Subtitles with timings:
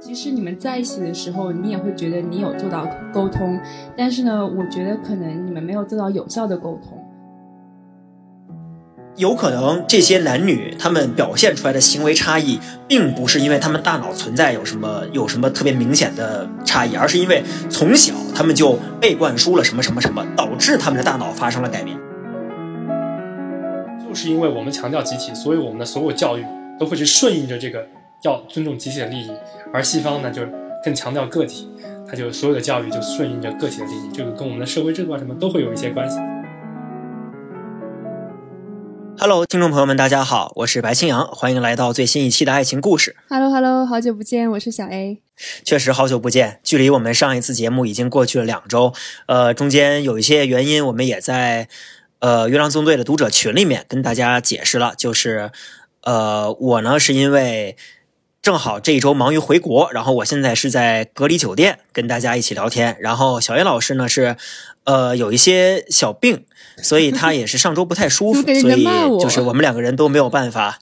[0.00, 3.60] 其实你们在一起的时候，你也会觉得你有做到沟通，
[3.94, 6.96] 但是呢，我觉得可能你们没有做到有效的沟通。
[9.16, 21.98] 有可能这些男女他们表现出来的行为差异，并不是因为他们大脑存在有什么有什么特别明显的差异，而是因为从小他们就被灌输了什么什么什么，导致他们的大脑发生了改变。
[24.08, 26.44] 就是因为我们强调集体，所以我们的所有教育
[26.78, 27.86] 都会去顺应着这个
[28.22, 29.30] 要尊重集体的利益，
[29.72, 30.42] 而西方呢就
[30.84, 31.66] 更强调个体，
[32.06, 36.18] 它就所有的教育就顺应着个体的利益，这个跟我们的社会制度啊什么都会有一些关系。
[39.18, 43.16] Hello，听众朋友们，大家好，我是白青阳，欢迎来到最新一期的爱情故事。
[43.30, 45.22] Hello，Hello，好久不见，我是小 A。
[45.64, 48.92] 确实好久不见，距离我们上一次节目已经过去了两周，
[49.26, 51.68] 呃，中间有一些原因，我们也在
[52.18, 55.50] 呃月亮纵队的读者群里面跟大家解释了，就是
[56.02, 57.76] 呃我呢是因为
[58.42, 64.36] 正好这一周忙于回国，然后我现在是在隔离酒店跟大家一起聊天，然后小叶老师呢是
[64.84, 66.44] 呃有一些小病。
[66.82, 68.84] 所以他也是上周不太舒服，所以
[69.20, 70.78] 就是我们两个人都没有办法。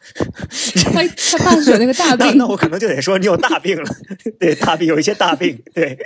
[0.84, 3.91] 他他爸是有那个大病， 那我可能就得说你有大病了，
[4.39, 5.98] 对，大病有一些大病，对。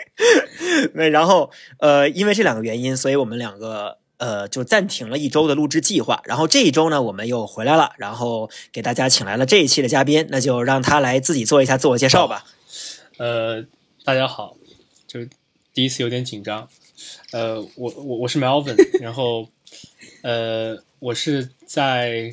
[1.11, 6.23] 然后呃，因为这两个原因，所以我们两个呃就暂停了一周的录制计划。
[6.25, 12.45] 然后这一周呢，我们又回来了，然后给大家请来了这一期的嘉宾，那就让他来自己做一下自我介绍吧。
[13.19, 13.67] 呃，
[14.05, 14.57] 大家好，
[15.09, 15.19] 就
[15.75, 16.69] 第一次有点紧张。
[17.33, 19.49] 呃，我我我是 Melvin， 然后。
[20.23, 22.31] 呃，我是在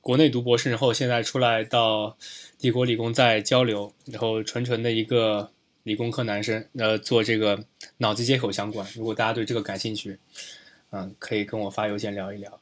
[0.00, 2.16] 国内读博士，然后现在出来到
[2.58, 5.50] 帝国理工在交流，然后纯纯的一个
[5.82, 7.64] 理工科男生，呃，做这个
[7.98, 8.86] 脑机接口相关。
[8.94, 10.18] 如果大家对这个感兴趣，
[10.90, 12.60] 嗯，可以跟我发邮件聊一聊。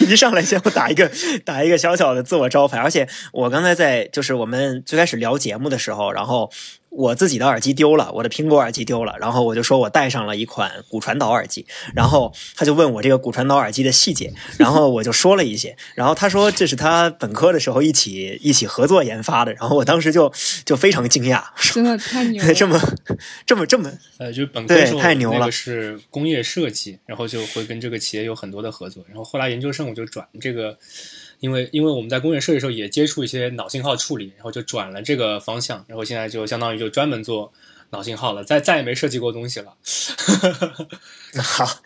[0.00, 1.10] 一上来先我打一个
[1.44, 6.50] 打一个小小的自我招牌，而且我刚才在就是我们最开始聊节目的时候，然后。
[6.90, 11.64] 我自己的耳机丢了，我的苹果耳机丢了，然后我就说我带上了一款骨传导耳机，
[11.94, 20.32] 然后他就问我这个骨传导耳机的细节，然后我就说了一些，然后他说这是他本科的时候一起一起合作研发的，然后我当时就
[20.64, 22.80] 就非常惊讶，真的太牛了，这么
[23.46, 30.76] 这么这么呃，就本科时候太牛了，是工业设计，然后就会跟这个企业有很多的合作，然后后来研究生我就转这个。
[31.40, 37.52] 因为因为我们在工业设计的时候也接触一些脑信号处理，然后就转了这个方向，然后现在就相当于就专门做
[37.90, 39.74] 脑信号了，再再也没设计过东西了。
[41.42, 41.80] 好，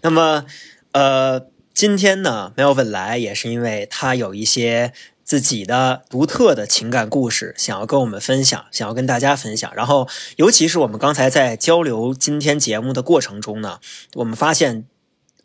[0.00, 0.46] 那么
[0.92, 4.92] 呃，今天呢，Melvin 来也是因为他有一些
[5.22, 9.70] 自己的独特的情感故事想要跟我们分享，想要跟大家分享。
[9.74, 13.80] 然后，尤其是我们刚才在交流今天节目的过程中呢，
[14.14, 14.86] 我们发现。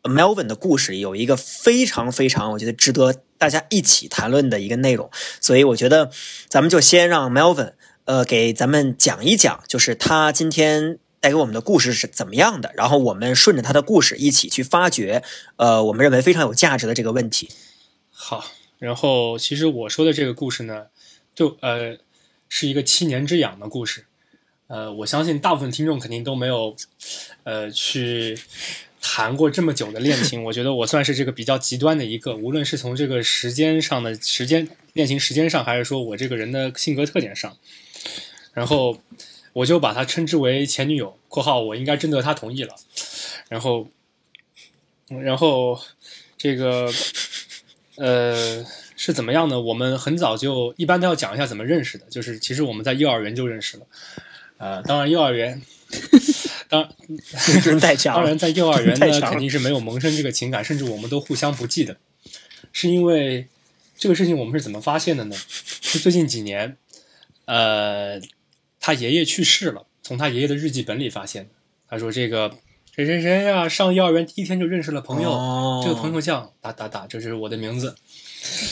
[0.03, 5.09] Melvin 的故事有一个非常非常，我觉得值得大家一起谈论的一个内容，
[5.39, 6.11] 所以我觉得
[6.49, 7.71] 咱们就先让 Melvin
[8.03, 15.23] 呃给咱们讲一讲，就是他今天带给我们的故事是怎么样的，然后我们顺着他的故事一起去发掘
[15.55, 17.49] 呃我们认为非常有价值的这个问题。
[18.11, 18.43] 好，
[18.79, 20.87] 然后其实我说的这个故事呢，
[21.33, 21.97] 就呃
[22.49, 24.05] 是一个七年之痒的故事，
[24.67, 26.75] 呃我相信大部分听众肯定都没有
[27.45, 28.37] 呃去。
[29.05, 32.37] 谈过这么久的恋情， 我觉得我算是这个比较极端的一个。
[32.37, 37.57] 无论是从这个时间上的时间恋情时间上，还是说我这个人的性格特点上，
[38.53, 38.97] 然后
[39.51, 42.73] 我就把她称之为前女友（括号我应该征得她同意了）。
[43.49, 43.89] 然后，
[45.21, 45.77] 然后
[46.37, 46.89] 这个
[47.97, 48.65] 呃
[48.95, 49.59] 是怎么样呢？
[49.59, 53.85] 我们很早就一般都要讲一下怎么认识的，就是其实我们在幼儿园就认识了。
[54.57, 55.61] 呃，当然幼儿园。
[56.69, 56.89] 当然
[57.79, 61.97] 当然，在幼儿园呢，肯定是没有萌生这个情感，甚至我们都互相不记得。
[62.71, 63.47] 是因为
[63.97, 65.35] 这个事情，我们是怎么发现的呢？
[65.81, 66.75] 是最近几年，
[67.45, 68.19] 呃，
[68.79, 71.49] 他爷爷去世了，从他爷爷的日记本里发现的。
[71.87, 72.51] 他说：“这个
[72.95, 77.95] 谁谁谁呀，上幼儿园第一天就认识了朋友，这个朋友叫打打打，这是我的名字。”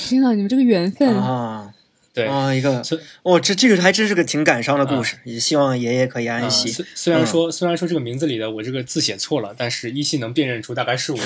[0.08, 1.74] 天啊，你们这个缘分啊！
[2.14, 2.84] 对啊，一个
[3.24, 6.70] 哦，这这个还真是个挺感伤的故事，也希望爷爷可以安息。
[6.70, 11.20] 虽虽然说虽然说这个名字里的我这个字写错了，但是依稀能辨认出大概是我。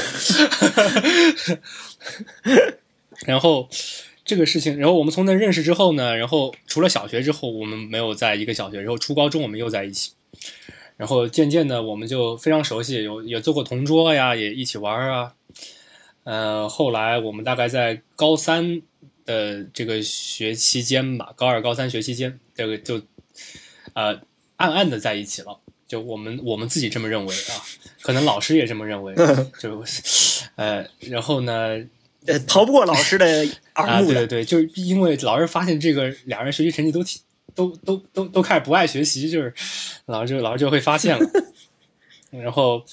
[3.25, 3.67] 然后
[4.23, 10.11] 这个事情，然后我们从那认识之后呢，然后除了小学之后，我们没有在一个小学，然后初高中我们又在一起，
[10.97, 15.33] 然后渐渐的我们就非常熟悉，有也做过同桌呀，也一起玩啊。
[16.25, 18.83] 呃，后来我们大概在高三。
[19.25, 23.01] 的这个学期间吧，高二、高三学期间，这个就，
[23.94, 24.22] 呃，
[24.57, 25.60] 暗暗的在一起了。
[25.88, 27.62] 就我们我们自己这么认为啊，
[28.01, 29.13] 可能老师也这么认为。
[29.62, 29.83] 就，
[30.56, 31.80] 呃，然后呢，
[32.25, 33.25] 呃逃不过老师的
[33.75, 34.13] 耳啊，目的。
[34.13, 37.21] 对对对，就是因为老师发现这个俩人学习成绩都挺
[37.54, 39.54] 都都都都开始不爱学习，就是
[40.07, 41.30] 老师就老师就会发现了。
[42.31, 42.83] 然后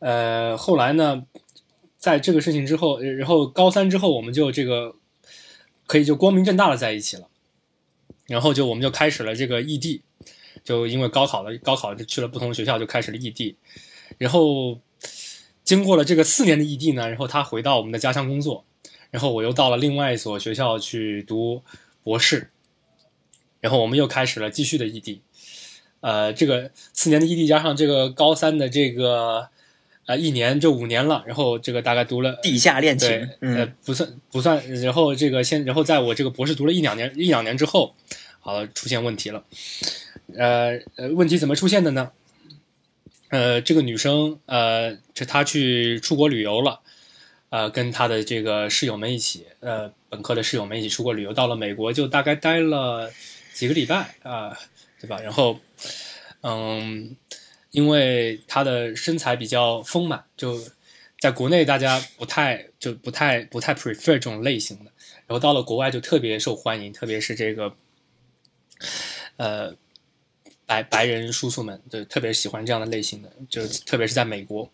[0.00, 1.22] 呃，后来呢，
[1.96, 4.96] 在这个事情之后，呃然后高三之后，我们就这个
[5.88, 7.28] 可以就光明正大的在一起了。
[8.26, 10.02] 然后就我们就开始了这个异地，
[10.62, 13.56] 就因为高考了，高考就去了不同学校，就开始了异地。
[14.18, 14.78] 然后
[15.64, 18.64] 经过了这个四年的异地呢，然后他回到我们的家乡工作，
[19.10, 21.62] 然后我又到了另外一所学校去读
[22.02, 22.50] 博士，
[23.60, 25.22] 然后我们又开始了继续的异地。
[26.00, 29.48] 呃，这个四年的异地加上这个高三的这个
[30.08, 33.18] 呃一年就五年了，然后这个大概读了地下恋对情，，
[33.54, 37.94] 呃嗯，，不算不算，然后这个先，然后在我这个博士读了一两年一两年之后，
[38.40, 39.44] 好了，出现问题了，
[40.34, 42.10] 呃呃，问题怎么出现的呢？
[43.28, 46.80] 呃，这个女生，呃，这她去出国旅游了，
[47.50, 53.12] 呃，跟她的这个室友们一起，呃，本科的室友们一起出国旅游，到了美国就大概待了
[53.52, 54.56] 几个礼拜啊、
[54.98, 55.20] 对吧？
[55.20, 55.60] 然后，
[56.40, 57.14] 嗯，
[57.70, 60.58] 因为她的身材比较丰满，就
[61.20, 64.92] 在国内大家不太就不太不太 prefer 这种类型的，
[65.26, 67.74] 然后到了国外就特别受欢迎，特别是这个，
[69.36, 69.74] 呃，
[70.64, 74.70] 白白人叔叔们就特别喜欢这样的类型的，就特别是在美国。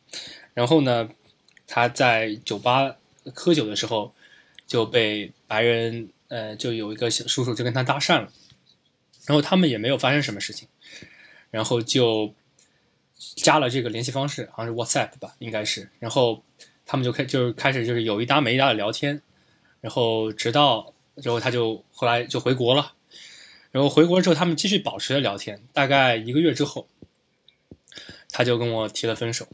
[0.52, 1.08] 然后呢，
[1.67, 2.94] 他在酒吧
[3.35, 4.14] 喝酒的时候
[4.67, 8.31] 就被白人呃就有一个小叔叔就跟他搭讪了，
[9.25, 10.69] 然后他们也没有发生什么事情，
[11.50, 12.35] 然后就
[13.17, 16.43] 加了这个联系方式，好像是 WhatsApp 吧，应该是，然后
[16.87, 19.23] 他们就开就是开始就是有一搭没一搭的聊天，
[19.81, 22.93] 然后直到之后他就后来就回国了，
[23.71, 26.87] 然后回国之后他们继续保持着聊天，大概一个月之后，
[28.31, 29.47] 他就跟我提了分手。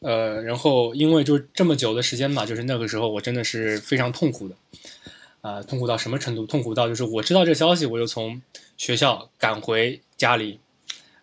[0.00, 4.56] 呃，然后因为就这么久的时间嘛，就是那个时候我真的是非常痛苦的，
[5.42, 6.44] 啊、痛苦到什么程度？
[6.44, 8.42] 痛苦到就是我知道这消息，我就从
[8.76, 10.58] 学校赶回家里，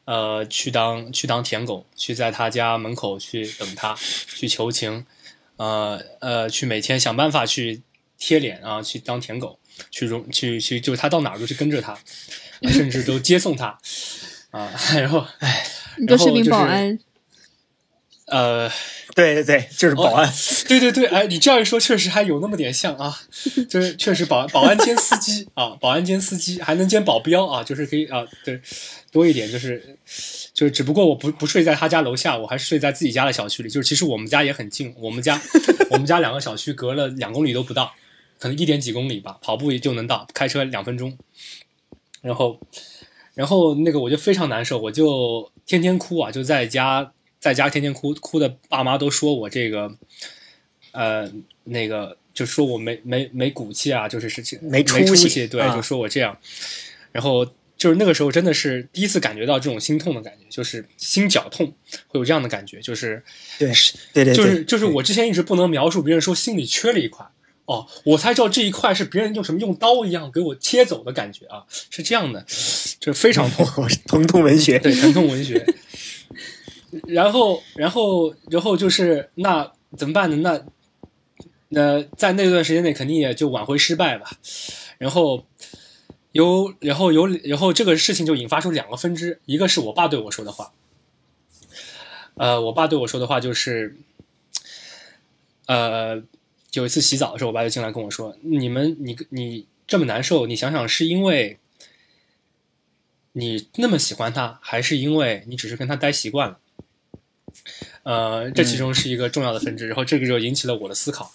[0.09, 3.95] 呃，去当去当舔狗，去在他家门口去等他，
[4.35, 5.05] 去求情，
[5.57, 7.83] 呃呃，去每天想办法去
[8.17, 9.59] 贴脸啊，去当舔狗，
[9.91, 12.01] 去容去去，就是他到哪儿都去跟着他，啊
[12.71, 13.77] 甚至都接送他，
[14.49, 15.23] 啊， 然后
[15.99, 16.99] 你就是名然后就是保安，
[18.25, 18.71] 呃。
[19.15, 20.31] 对对对，就是保安，
[20.67, 23.19] 对对对，哎，你这样一说，确实还有那么点像啊，
[23.67, 28.61] 就是确实保保安兼司机 啊，保安兼司机还能兼保镖啊，就是可以啊，对，
[29.11, 29.97] 多一点就是
[30.53, 35.41] 就是，只不过我不不睡在他家楼下，我还是睡在自己家的小区里，就是其实我们家也很近，我们家
[35.89, 37.93] 我们家两个小区隔了两公里都不到，
[38.37, 41.17] 可能一点几公里吧，跑步也就能到，开车两分钟，
[42.21, 42.59] 然后
[43.33, 49.91] 然后那个我就非常难受，我就天天哭啊，就在家在家天天哭，哭的爸妈都说我这个，
[50.91, 51.31] 呃，
[51.63, 56.37] 那个就说我没没没骨气啊，就是是没出出息对，啊就说我这样，
[57.11, 57.47] 然后
[57.79, 61.73] 就是那个时候真的是第一次感觉到这种心痛的感觉，就是心绞痛，
[62.07, 63.23] 会有这样的感觉，就是
[63.57, 63.73] 对
[64.13, 67.25] 对对，就是就是我之前一直不能描述，别人说心里缺了一块。
[67.65, 72.43] 哦，我才知道这一块是别人用什么用刀一样给我切走的感觉啊，是这样的，
[72.99, 73.63] 就是非常痛。
[73.77, 75.63] 我是疼痛文学，对，疼痛文学。
[77.07, 80.37] 然后，然后，然后就是那怎么办呢？
[80.37, 80.65] 那
[81.69, 84.31] 那在那段时间内肯定也就挽回失败吧。
[84.97, 85.45] 然后
[86.31, 90.73] 有，然后有，然后这个事情就引发出两个分支，一个是我爸对我说的话。
[92.35, 93.97] 呃，我爸对我说的话就是，
[95.65, 96.23] 呃，
[96.73, 101.59] 有一次洗澡的时候，我爸就进来跟我说：“你们，你你这么难受，你想想是因为。”
[103.33, 106.59] 你那么喜欢他，还是因为你只是跟他待习惯了？
[108.01, 111.31] 呃，这其中是一个重要的分支，然后这个就引起了我的思考。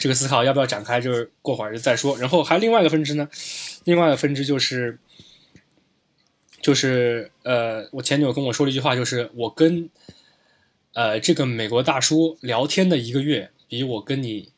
[0.00, 2.16] 这个思考要不要展开，就是过会儿就再说。
[2.18, 3.28] 然后还另外一个分支呢，
[3.84, 4.98] 另外一个分支就是，
[6.62, 9.90] 就是呃，我前女友跟我说了一句话，就是我跟
[10.94, 14.50] 呃这个美国大叔聊天的一个月，比我跟你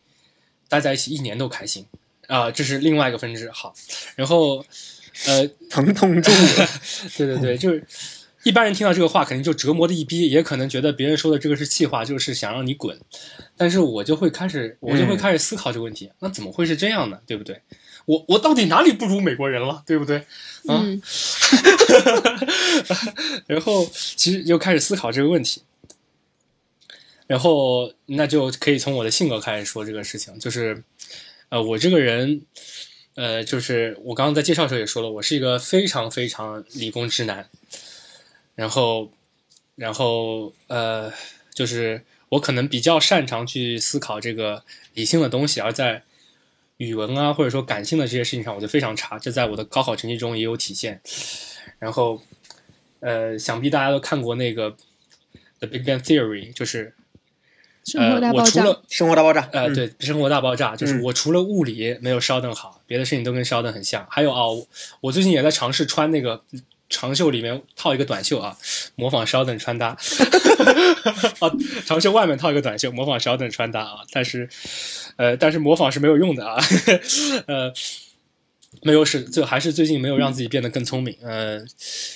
[0.69, 1.87] 待在一起一年都开心
[2.29, 3.51] 啊、这是另外一个分支。
[3.51, 3.75] 好，
[4.15, 4.65] 然后
[5.27, 6.69] 呃，疼痛中 我，
[7.19, 7.85] 对对对，就是
[8.45, 12.99] 一般人听到这个话，肯定就折磨的一逼，也可能觉得别人说的这个是气话，就是想让你滚。
[13.57, 17.21] 但是我就会开始，我就会嗯开始思考这个问题，那怎么会是这样呢？
[17.27, 17.61] 对不对？
[18.05, 19.85] 我我到底哪里不如美国人了？
[19.87, 20.19] 对不对？
[20.67, 21.01] 啊，嗯，
[23.47, 25.63] 然后其实就开始思考这个问题，
[27.29, 30.83] 然后那就可以从我的性格开始说这个事情，就是
[31.49, 32.43] 呃，我这个人，
[33.15, 37.49] 呃，就是我刚刚在介绍的时候也说了，我是一个非常非常理工直男，
[38.55, 39.11] 然后，
[39.75, 41.13] 然后呃，
[41.55, 46.03] 就是我可能比较擅长去思考这个理性的东西，而在
[46.77, 51.01] 语文啊或者说感性的这些事情上，我就非常差，这在我的高考成绩中也有体现。
[51.79, 52.23] 然后，
[53.01, 54.71] 呃，想必大家都看过那个
[55.61, 56.95] 《The Big Bang Theory》，就是
[57.85, 58.45] 生活呃大，爆炸。
[58.45, 64.07] 我除了生活大爆炸，呃，嗯，对，《生活大爆炸》就是嗯我除了物理没有烧灯好，别的事情都跟烧灯很像。
[64.11, 64.67] 还有啊，我
[65.01, 66.45] 我最近也在尝试穿那个
[66.93, 68.57] 长袖里面套一个短袖啊，
[68.95, 69.97] 模仿烧灯穿搭。
[71.41, 71.51] 啊，
[71.87, 73.97] 长袖外面套一个短袖，模仿烧灯穿搭啊。
[74.13, 74.49] 但是，
[75.17, 76.63] 呃，但是模仿是没有用的啊。
[77.49, 77.73] 呃，
[78.83, 81.17] 没有使就还是最近没有让自己变得更聪明。
[81.23, 81.65] 呃，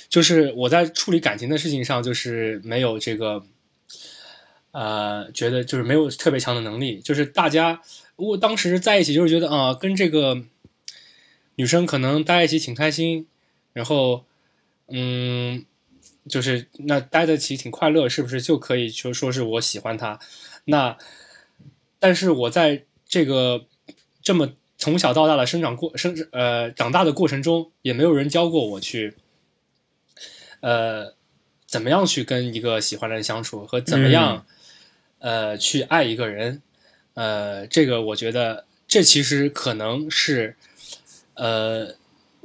[0.09, 3.43] 就是我在处理感情的事情上，就是没有这个。
[4.73, 7.81] 呃，觉得就是没有特别强的能力，就是大家
[8.17, 10.43] 我当时在一起就是觉得啊、跟这个
[11.55, 13.27] 女生可能待在一起挺开心，
[13.73, 14.27] 然后
[14.89, 15.65] 嗯，
[16.29, 20.19] 就是那待在一起挺快乐，是不是就可以就说是我喜欢他？
[20.65, 20.97] 那
[21.99, 23.67] 但是我在这个
[24.23, 29.15] 这么从小到大的生长过生呃长大的过程中，也没有人教过我去
[30.61, 31.15] 呃
[31.67, 34.47] 怎么样去跟一个喜欢的人相处，和怎么样、
[35.19, 36.63] 呃去爱一个人。
[37.15, 40.55] 呃，这个我觉得这其实可能是
[41.35, 41.95] 呃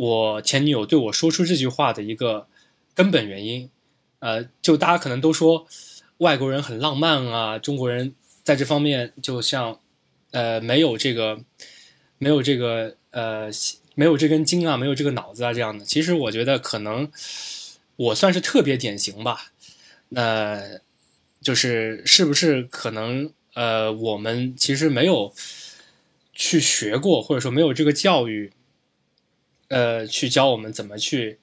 [0.02, 2.48] 我前女友对我说出这句话的一个
[2.96, 3.70] 根本原因。
[4.18, 5.68] 呃，就大家可能都说
[6.18, 9.80] 外国人很浪漫啊，中国人在这方面就像
[10.32, 11.40] 呃没有这个
[12.18, 13.52] 没有这个呃
[13.94, 15.86] 没有这根筋啊，没有这个脑子啊这样的。
[15.86, 17.12] 其实我觉得可能
[17.96, 19.52] 我算是特别典型吧。
[20.10, 20.80] 那、
[21.44, 25.32] 就是是不是可能呃我们其实没有
[26.34, 28.52] 去学过，或者说没有这个教育，
[29.72, 31.40] 呃，去教我们怎么去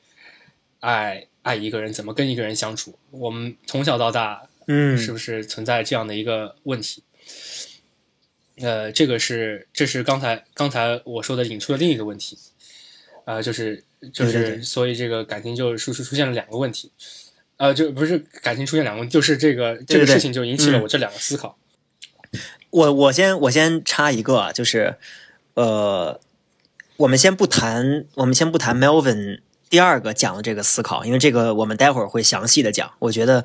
[0.80, 2.98] 爱爱一个人，怎么跟一个人相处。
[3.10, 7.02] 我们从小到大嗯，是不是存在这样的一个问题？
[8.60, 12.36] 呃，这个是这是刚才刚才我说的引出的另一个问题，
[13.24, 13.82] 呃，就是
[14.12, 16.90] 就是所以这个感情就出出出现了两个问题，
[17.56, 21.56] 呃，就不是感情出现两个问题，就是这个这个事情就引起了嗯我这两个思考。
[22.70, 24.96] 我我先我先插一个啊，就是
[25.54, 26.20] 呃，
[26.98, 29.38] 我们先不谈，我们先不谈 Melvin
[29.70, 32.90] 第二个讲的这个思考，因为这个我们待会儿会详细的讲。
[32.98, 33.44] 我觉得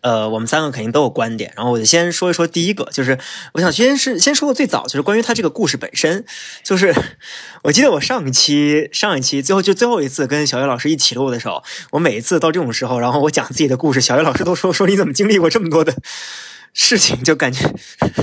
[0.00, 3.16] 呃，我们三个肯定都有观点，然后我就先说一说第一个，就是
[3.52, 6.24] 我想先是先说个最早，就是关于他这个故事本身，
[6.64, 6.92] 就是
[7.62, 11.62] 我记得我上一期上一期最后就最后一次跟小岳老师一起录的时候，
[11.92, 15.94] 我每一次到这种时候，然后我讲自己的故事，小岳老师都说说你怎么经历过这么多的
[16.80, 17.68] 事情，就感觉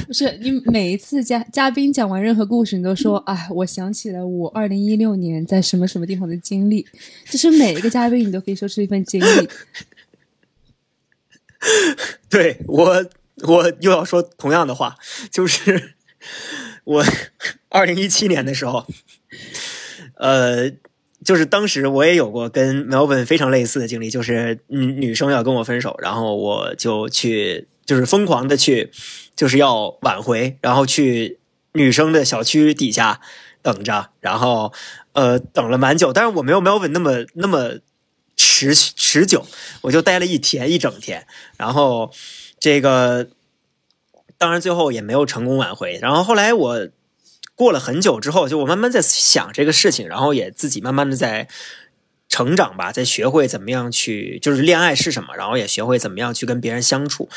[0.08, 6.88] 不是你每一次嘉嘉宾讲完任何故事，你都说，哎，我想起了我二零一六年在什么什么地方的经历，
[7.30, 9.50] 就是每一个嘉宾你都可以说出一份经历。
[12.30, 13.06] 对我，
[13.44, 14.96] 我又要说同样的话，
[15.30, 15.96] 就是
[16.86, 17.04] 我
[17.68, 18.88] 二零一七年的时候，
[20.16, 20.72] 呃，
[21.26, 28.92] 就是当时我也有过跟 Melvin 非常类似的经历，就是女女生要跟我分手，然后我就去，就是疯狂的去，
[29.36, 31.40] 就是要挽回，然后去
[31.74, 33.22] 女生的小区底下
[33.62, 34.74] 等着，然后
[35.14, 37.76] 呃等了蛮久，但是我没有 Melvin 那么那么
[38.36, 39.46] 持持久，
[39.82, 41.28] 我就待了一天一整天。
[41.58, 42.12] 然后
[42.60, 43.28] 这个
[44.38, 46.00] 当然最后也没有成功挽回。
[46.02, 46.88] 然后后来我
[47.56, 51.48] 过了很久之后，就我慢慢在想这个事情，然后也自己慢慢的在
[52.28, 57.30] 成长吧，在学会怎么样去，就是恋爱是什么，然后也学会怎么样去跟别人相处。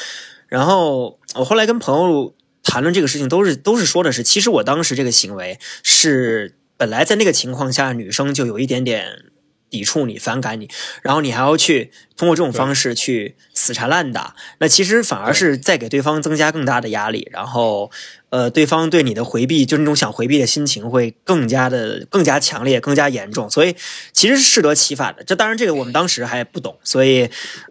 [0.48, 9.24] 然后我后来跟朋友谈论这个事情，都是都是说的是，其实我当时这个行为是本来在那个情况下，女生就有一点点
[9.70, 10.68] 抵触你、反感你，
[11.02, 17.90] 然后你还要去通过这种方式去死缠烂打，那其实反而是在给对方增加更大的压力，然后
[18.30, 23.75] 呃，对方对你的回避，就是那种想回避的心情会更加的更加强烈、更加严重，所以
[24.12, 25.22] 其实是适得其反的。
[25.25, 27.28] 这当然，这个我们当时还不懂，所以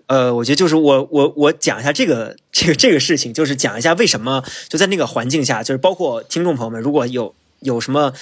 [0.07, 8.13] 呃，我觉得就是我我我讲一下这个这个这个事情，就是讲一下为什么就在那个环境下，就是包括听众朋友们，如果有有什么。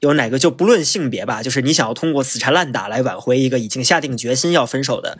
[0.00, 5.18] 有哪个就不论性别吧，就是你想要通过死缠烂打来挽回一个已经下定决心要分手的，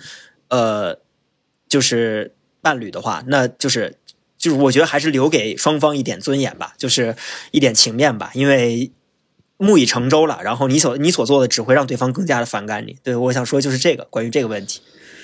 [0.49, 0.99] 呃，
[1.69, 3.97] 就是伴侣的话，那就是
[4.37, 7.15] 就是我觉得还是留给双方一点尊严吧，就是
[7.51, 8.91] 一点情面吧，因为
[9.59, 12.97] 木已成舟了，然后你所你所做的只会让对方更加的反感你。
[13.03, 14.81] 对我想说就是这个关于这个问题。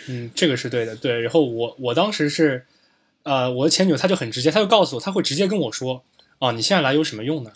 [0.08, 1.20] 嗯，这个是对的，对。
[1.22, 2.66] 然后我我当时是，
[3.22, 6.04] 呃，我的前女友她就很直接，她就告诉我，她会直接跟我说，
[6.38, 7.52] 哦，你现在来有什么用呢？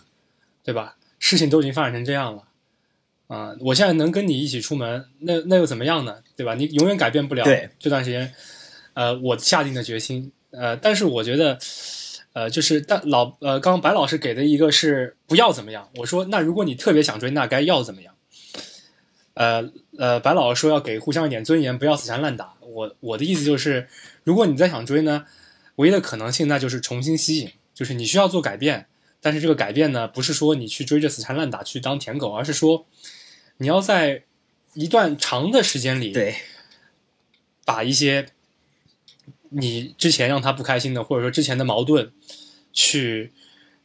[0.64, 0.96] 对吧？
[1.20, 2.42] 事情都已经发展成这样了，
[3.28, 6.16] 啊、我现在能跟你一起出门，那那又怎么样呢？
[6.34, 6.54] 对吧？
[6.56, 7.44] 你永远改变不了
[7.78, 8.34] 这段时间，
[8.94, 11.56] 呃，我下定的决心，呃，但是我觉得，
[12.32, 18.14] 呃，就是但老呃，刚刚白老师给的一个是不要怎么样，我说那如果你特别想追，那该要怎么样？
[19.34, 22.54] 呃呃，白老师说要给互相一点尊严，不要死缠烂打。
[22.60, 23.88] 我我的意思就是，
[24.24, 25.24] 如果你再想追呢，
[25.76, 28.86] 唯一的可能性那就是重新吸引，就是你需要做改变，
[29.20, 32.86] 但是这个改变呢，不是说你去追着死缠烂打去当舔狗，而是说
[33.58, 34.22] 你要在
[34.74, 36.36] 一段长的时间里，对，
[37.64, 38.26] 把一些
[39.50, 42.12] 你之前让他不开心的，或者说之前的矛盾，
[42.72, 43.32] 去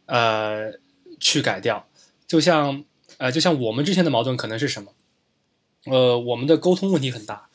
[0.05, 0.73] 呃
[1.19, 1.87] 去改掉。
[2.27, 2.83] 就像
[3.17, 4.91] 呃，就像我们之前的矛盾可能是什么？
[5.85, 7.49] 呃，我们的沟通问题很大，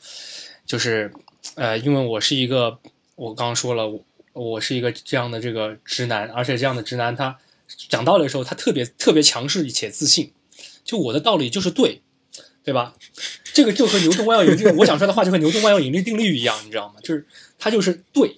[0.65, 1.11] 就是
[1.55, 2.79] 呃，因为我是一个，
[3.15, 7.37] 我刚刚说了，我我是一个这样的这个直男，而且这样的直男他
[7.89, 10.31] 讲道理的时候，他特别特别强势且自信，
[10.83, 12.01] 就我的道理就是对，
[12.63, 12.95] 对吧？
[13.53, 16.95] 这个就和牛顿万有引力，我讲出来的话就和牛顿万有引力定律一样，你知道吗？
[17.03, 17.25] 就是
[17.59, 18.37] 他就是对，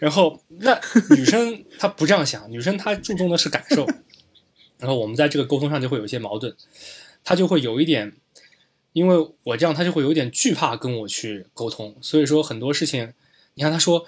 [0.00, 3.86] 然后那女生她不这样想，女生她注重的是感受，
[4.78, 6.56] 然后我们在这个沟通上就会有一些矛盾，
[7.22, 8.16] 她就会有一点，
[8.94, 13.12] 因为我这样，她就会有点惧怕跟我去沟通，所以说很多事情，
[13.54, 14.06] 你看她说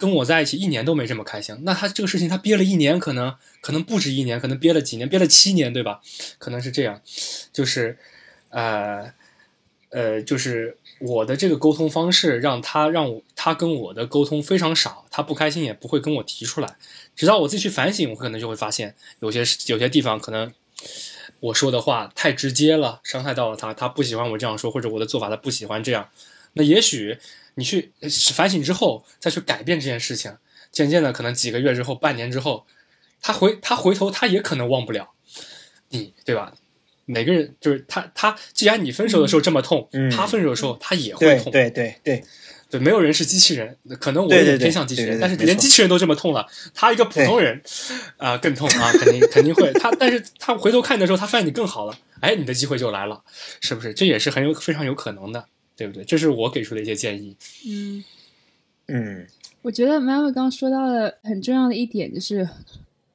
[0.00, 6.00] 跟我在一起一年都没这么开心，那他这个事情他憋了一年，可能可能不止一年，可能憋了几年，憋了七年，对吧？
[6.38, 7.00] 可能是这样，
[7.52, 7.98] 就是
[8.48, 9.12] 呃。
[9.92, 16.76] 呃，就是我的这个沟通方式，让他让我他跟我的沟通非常少，他不开心也不会跟我提出来，
[17.16, 20.52] 直到我自己去反省，我可能就会发现有些有些地方可能
[21.40, 26.08] 我说的话太直接了，伤害到了他，他不喜欢我这样说，或者我的做法他不喜欢这样，
[26.52, 27.18] 那也许
[27.54, 27.92] 你去
[28.32, 30.36] 反省之后再去改变这件事情，
[30.70, 32.66] 渐渐的可能几个月之后、半年之后，
[33.20, 35.10] 他回他回头他也可能忘不了
[35.90, 36.52] 你，对吧？
[37.06, 41.50] 每个人就是他，他既然你分手的时候这么痛，嗯他分手的时候他也会痛。
[41.50, 42.24] 对对对，
[42.70, 47.60] 对没有人是机器人，可能我有点对对对偏向机器人，但是连机器人都这么痛了，他一个普通人
[48.16, 49.72] 啊、更痛啊，肯定肯定会。
[49.72, 53.24] 他但是他回头看的时候，他发现你更好了，哎，你的机会就来了，
[53.60, 53.92] 是不是？
[53.92, 55.48] 这也是很有非常有可能的，
[55.80, 56.04] 对不对？
[56.04, 57.34] 这是我给出的一些建议。
[57.66, 58.04] 嗯，
[58.88, 59.26] 嗯
[59.62, 62.46] 我觉得妈妈刚刚说到了很重要的一点，就是，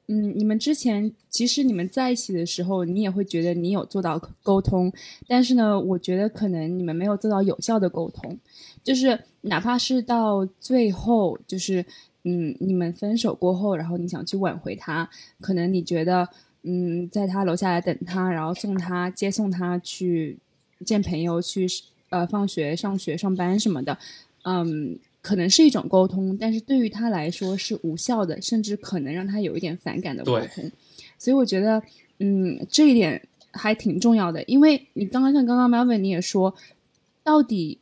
[0.08, 4.92] 嗯，你们之前其实你们在一起的时候，你也会觉得你有做到沟通，
[5.28, 8.36] 但是呢，我觉得可能你们没有做到有效的沟通，
[8.82, 11.86] 就是哪怕是到最后，就是
[12.24, 15.08] 嗯，你们分手过后，然后你想去挽回他，
[15.40, 16.28] 可能你觉得
[16.64, 20.36] 嗯，在他楼下来等他，然后送他接送他去
[20.84, 21.68] 见朋友，去
[22.10, 23.98] 呃放学、上学、上班什么的，
[24.42, 24.98] 嗯。
[25.22, 30.70] 可能是一种沟通，但是对于他来说是无效的，甚至可能让他有一点反感的沟对通。
[31.18, 31.82] 所以我觉得，
[32.20, 36.54] 嗯，这一点还挺重要的，因为你刚刚像刚刚 Melvin 你也说，
[37.24, 37.80] 到底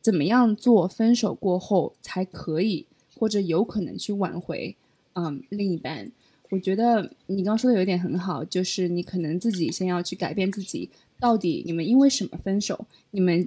[0.00, 2.86] 怎么样做分手过后才可以
[3.18, 4.76] 或者有可能去挽回，
[5.14, 6.12] 嗯，另一半。
[6.50, 12.86] 我觉得你刚刚说的有一点很好，就是你可能自己先要去改变自己，到底你们因为什么分手？
[13.10, 13.44] 你们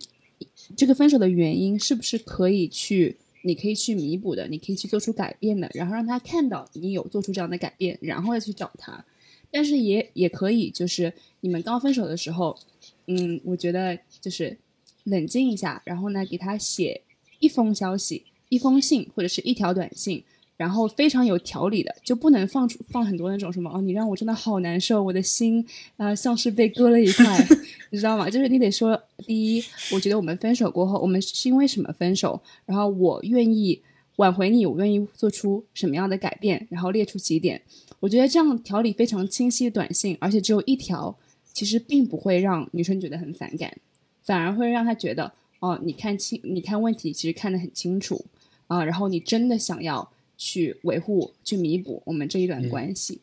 [0.75, 3.17] 这个分手的原因是不是可以去？
[3.43, 9.05] 你可以去弥补的，你可以去做出改变的，然后让他看到你有做出这样的改变，然后再去找他。
[9.49, 12.57] 但是也也可以，就是你们刚分手的时候，
[13.05, 14.57] 嗯，我觉得就是
[15.05, 17.01] 冷静一下，然后呢，给他写
[17.39, 20.21] 一封消息、一封信或者是一条短信，
[20.57, 25.63] 然后非常有条理的，就不能放出放很多那种什么哦，你让我真的好难受，我的心
[25.97, 27.47] 啊、呃、像是被割了一块，
[27.91, 28.27] 你知道吗？
[28.29, 33.79] 就是你得说，第一，我觉得我们分手过后，我们是因为什么分手，然后我愿意
[34.15, 37.61] 挽回你，我愿意做出什么样的改变，然后列出几点。
[37.99, 41.15] 我觉得这样条理非常清晰的短信，而且只有一条，
[41.53, 43.77] 其实并不会让女生觉得很反感，
[44.23, 48.25] 反而会让她觉得哦，你看清，你看问题其实看得很清楚
[48.67, 53.19] 啊、然后你真的想要去维护、去弥补我们这一段关系。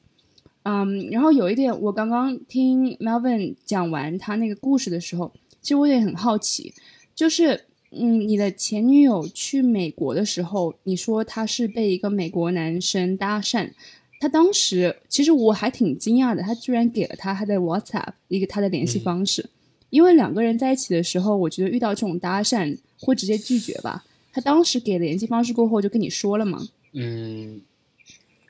[0.65, 6.73] 嗯然后有一点，我刚刚听 Melvin 讲完他那个故事的时候，其实我也很好奇，
[7.15, 13.71] 就是嗯，你的前女友去美国的时候，你说她是被一个美国男生搭讪，
[14.19, 19.51] 他当时其实我还挺惊讶的，他居然给了他他的 WhatsApp 一个他的联系方式，
[19.91, 24.05] 因为两个人在一起的时候，我觉得遇到这种搭讪会直接拒绝吧。
[24.33, 26.67] 他当时给了联系方式过后，就跟你说了吗？
[26.95, 27.61] 嗯，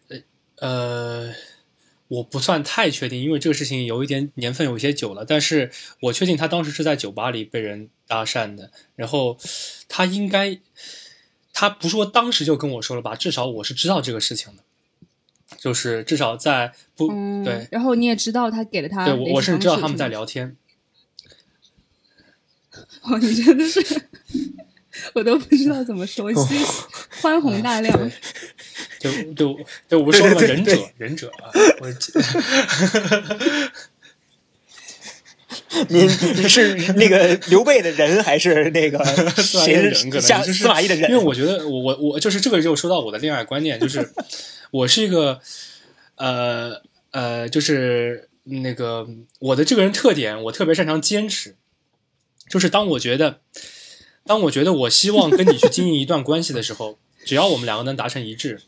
[0.08, 0.18] 呃
[0.58, 1.34] 呃，
[2.08, 9.38] 我不算太确定，因为这个事情有一点年份有些久了，但是我确定他当时是在酒吧里被人搭讪的，然后
[9.88, 10.60] 他应该，
[11.52, 14.62] 他不说当时就跟我说了吧，至少我是知道这个事情的，
[15.56, 17.66] 就是至少在不、嗯，对。
[17.70, 20.56] 然后你也知道他给了他对，我我甚至知道他们在聊天。
[23.02, 23.80] 哦，你真的是，
[25.14, 26.64] 我都不知道怎么说，谢谢，
[27.24, 28.10] 宽宏大量。
[29.00, 29.58] 就就
[29.88, 31.48] 就，我说了对对对忍者，忍者啊，
[31.80, 31.88] 我
[35.88, 36.06] 您
[36.36, 39.02] 您是那个刘备的人，还是那个
[39.42, 41.10] 司马懿的谁人可能像就是司马懿的人？
[41.10, 44.12] 因为我觉得我我我就是这个就说到我的恋爱观念，就是
[44.70, 45.40] 我是一个
[46.16, 49.08] 呃呃，就是那个
[49.38, 51.56] 我的这个人特点，我特别擅长坚持。
[52.48, 53.40] 就是当我觉得，
[54.26, 58.60] 当我觉得我希望跟你去经营一段关系的时候，只要我们两个能达成一致，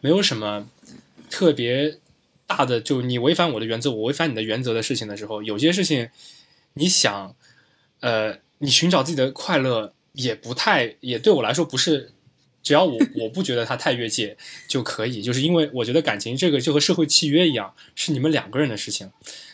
[0.00, 0.68] 没有什么
[1.28, 1.98] 特别
[2.46, 6.08] 大的，就你违反我的原则，我违反你的原则的事情的时候，有些事情
[6.74, 7.34] 你想，
[8.00, 12.12] 呃，你寻找自己的快乐也不太，也对我来说不是，
[12.62, 19.10] 只要我 我不觉得他太越界就可以，就是因为我觉得感情这个就和社会契约一样，是你们两个人的事情。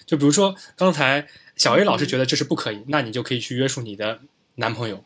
[0.06, 4.20] 就比如说刚才小 A 老师觉得这是不可以，那你就可以去约束你的
[4.56, 5.02] 男朋友。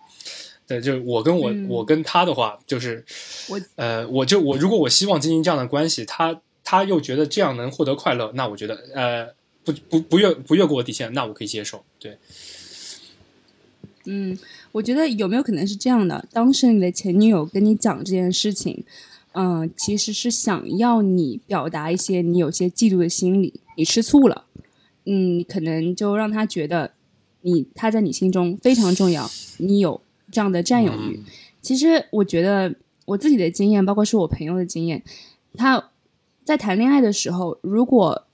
[0.68, 3.02] 对，就是我跟我、嗯我跟他的话，就是
[3.48, 11.82] 我呃，我就我如果我希望经营这样的关系，他他又觉得这样能获得快乐，那我觉得呃不不不越不越过我底线，那我可以接受。
[11.98, 12.18] 对，
[14.04, 14.38] 嗯，
[14.72, 16.26] 我觉得有没有可能是这样的？
[16.32, 18.84] 当时你的前女友跟你讲这件事情，
[19.32, 24.44] 嗯、其实是想要你表达一些你有些嫉妒的心理，你吃醋了，
[25.06, 26.92] 嗯，可能就让他觉得
[27.40, 31.16] 你他在你心中非常重要，你有这样的占有欲。
[31.16, 31.24] 嗯。
[31.60, 35.02] 其实我觉得我自己的经验，包括是我朋友的经验，
[35.54, 35.90] 他
[36.44, 38.24] 在谈恋爱的时候，如果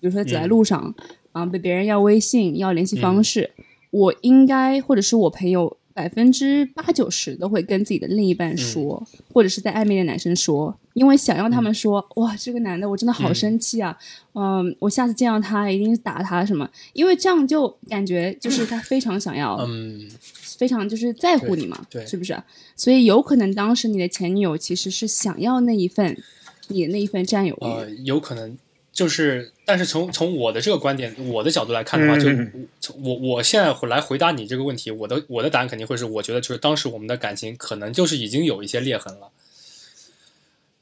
[0.00, 0.94] 比如说走在路上
[1.32, 3.50] 啊、被别人要微信、要联系方式，
[3.90, 13.96] 我应该或者是我朋友百分之八九十都会跟自己的另一半说，或者是在暧昧的男生说，因为想要他们说，哇，这个男的我真的好生气啊，
[14.34, 19.56] 嗯我下次见到他一定是打他什么，因为这样就感觉就是他非常想要。
[19.68, 20.06] 嗯，
[20.56, 22.36] 非常就是在乎你嘛，对对是不是？
[22.74, 26.16] 所以有可能当时你的前女友其实是想要那一份
[26.68, 28.56] 你的那一份占有欲，呃，有可能
[28.92, 39.30] 就是，但是从从我的这个观点，我的角度来看的话，就我我现在来回答你这个问题，我的我的答案肯定会是，我觉得就是当时我们的感情可能就是已经有一些裂痕了。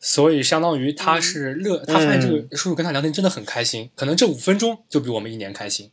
[0.07, 5.91] 所以相当于他是乐，他发现这个叔叔跟他聊天真的很开心，可能这五分钟就比我们一年开心，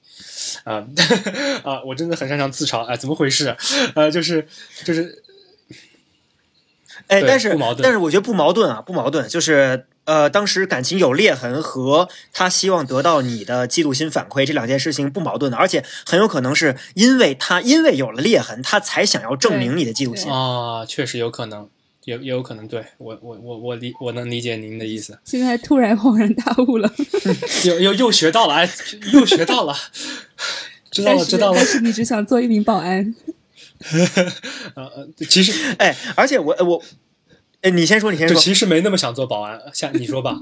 [0.65, 0.86] 啊、
[1.63, 3.56] 啊，我真的很擅长自嘲，哎、怎么回事？
[3.95, 4.45] 呃，就是
[4.84, 5.24] 就是
[7.08, 20.30] 哎，但是不矛盾但是我觉得不矛盾啊，不矛盾，就是呃，当时感情有裂痕和他希望得到你的嫉妒心反馈这两件事情不矛盾的，而且很有可能是因为他因为有了裂痕，他才想要证明你的嫉妒心。
[20.30, 21.69] 啊，确实有可能，
[22.06, 25.18] 也也有可能，对我我我我理我能理解您的意思。
[25.24, 26.92] 现在突然恍然大悟了，
[27.66, 28.70] 又又又学到了，哎，
[29.14, 29.76] 又学到了，
[30.92, 31.66] 知道了，知道了但。
[31.66, 33.16] 是你只想做一名保安，
[34.76, 36.84] 呃呃，其实哎，而且我我，
[37.62, 38.36] 哎，你先说，你先说。
[38.40, 40.40] 其实没那么想做保安，下你说吧。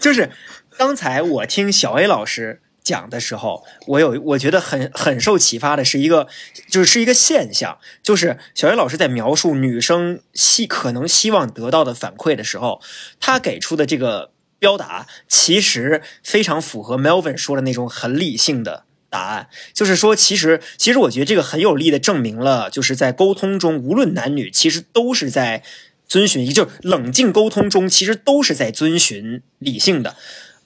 [0.00, 0.30] 就是
[0.76, 6.26] 刚才我听小 A 老师讲的时候，我有我觉得很很受启发的是一个，
[6.70, 12.80] 就是是一个现象，就是小 A 老师在描述女生希可能希望得到的反馈的时候，
[13.20, 18.84] 他给出的这个标答其实非常符合 Melvin 说的那种很理性的。
[19.10, 25.62] 答案就是说，其实其实我觉得这个很有力的证明了，就是在沟通中，无论男女，其实都是在
[26.06, 30.14] 遵循，就是冷静沟通中，其实都是在遵循理性的。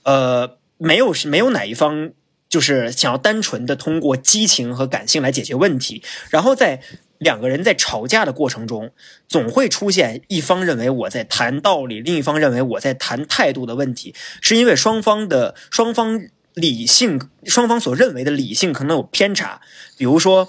[0.03, 2.11] 呃，没有没有哪一方
[2.49, 6.83] 就是想要单纯的通过激情和感性来解决问题，然后在
[7.19, 8.91] 两个人在吵架的过程中，
[9.29, 16.21] 总会出现一方认为我在谈道理，另一方认为我在谈态度的问题，是因为双方的双方
[16.55, 19.61] 理性，双方所认为的理性可能有偏差，
[19.97, 20.49] 比如说。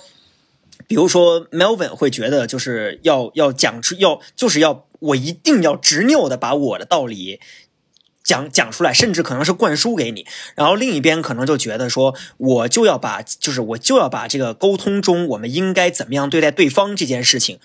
[0.86, 7.40] 比如说，Melvin 会觉得就是要要讲出要就是要我一定要执拗的把我的道理
[8.24, 10.26] 讲讲出来，甚至可能是灌输给你。
[10.56, 17.60] 然后另一边可能就觉得说，我就要把就是我就要把这个沟通中我们应该怎么样对待对方这件事情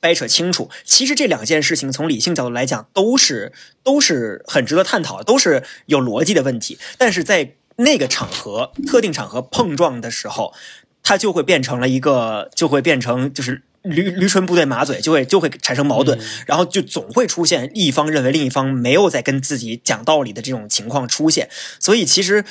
[0.00, 0.70] 掰扯清楚。
[0.84, 6.78] 其实这两件事情从理性角度来讲都是都是很值得探讨，都是有逻辑的问题。
[6.96, 10.54] 但是在那个场合、特定场合碰撞的时候，
[11.02, 21.48] 它就会变成了一个，就会变成就是驴驴唇不对马嘴，就会就会产生矛盾，然后就总会出现一方认为另一方没有在跟自己讲道理的这种情况出现。
[21.78, 22.44] 所以其实，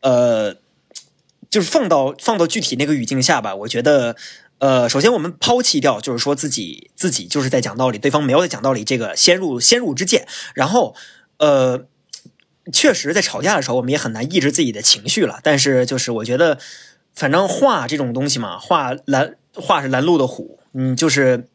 [0.00, 0.54] 呃，
[1.50, 4.14] 就是放到放到具体那个语境下吧，我觉得。
[4.58, 10.26] 呃，首先我们抛弃掉，就是说自己自己就是在讲道理，对方没有在讲道理这个先入先入之见。
[10.54, 10.94] 然后，
[11.36, 11.84] 呃，
[12.72, 15.40] 确实在吵架的时候，我们也很难抑制自己的情绪了。
[15.42, 16.58] 但是，就是我觉得，
[17.14, 21.48] 反正话这种东西嘛，话拦话是拦路的虎，嗯，就是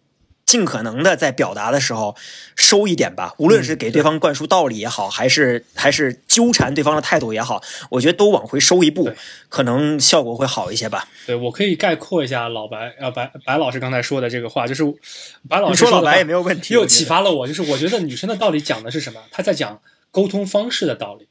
[0.43, 2.15] 尽可能的在表达的时候
[2.55, 9.11] 收一点吧，无论是给对方灌输道理也好，还是还是纠缠对方的态度也好，我觉得都往回收一步，
[9.47, 11.07] 可能效果会好一些吧。
[11.25, 14.83] 对我可以概括一下老白呃白白老师刚才说的这个话，就是
[15.47, 19.21] 白老师说老白也没有问题，又启发了我，就是我觉得女生的道理讲的是什么？
[19.31, 21.27] 她在讲沟通方式的道理，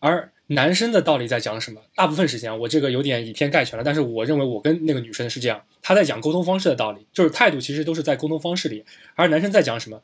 [0.00, 1.80] 而男生的道理在讲什么？
[1.94, 8.84] 大部分时间我这个有点以偏概全了，但是我认为我跟那个女生是这样，她在讲沟通方式的道理，就是态度其实都是在沟通方式里，
[9.16, 10.02] 而男生在讲什么？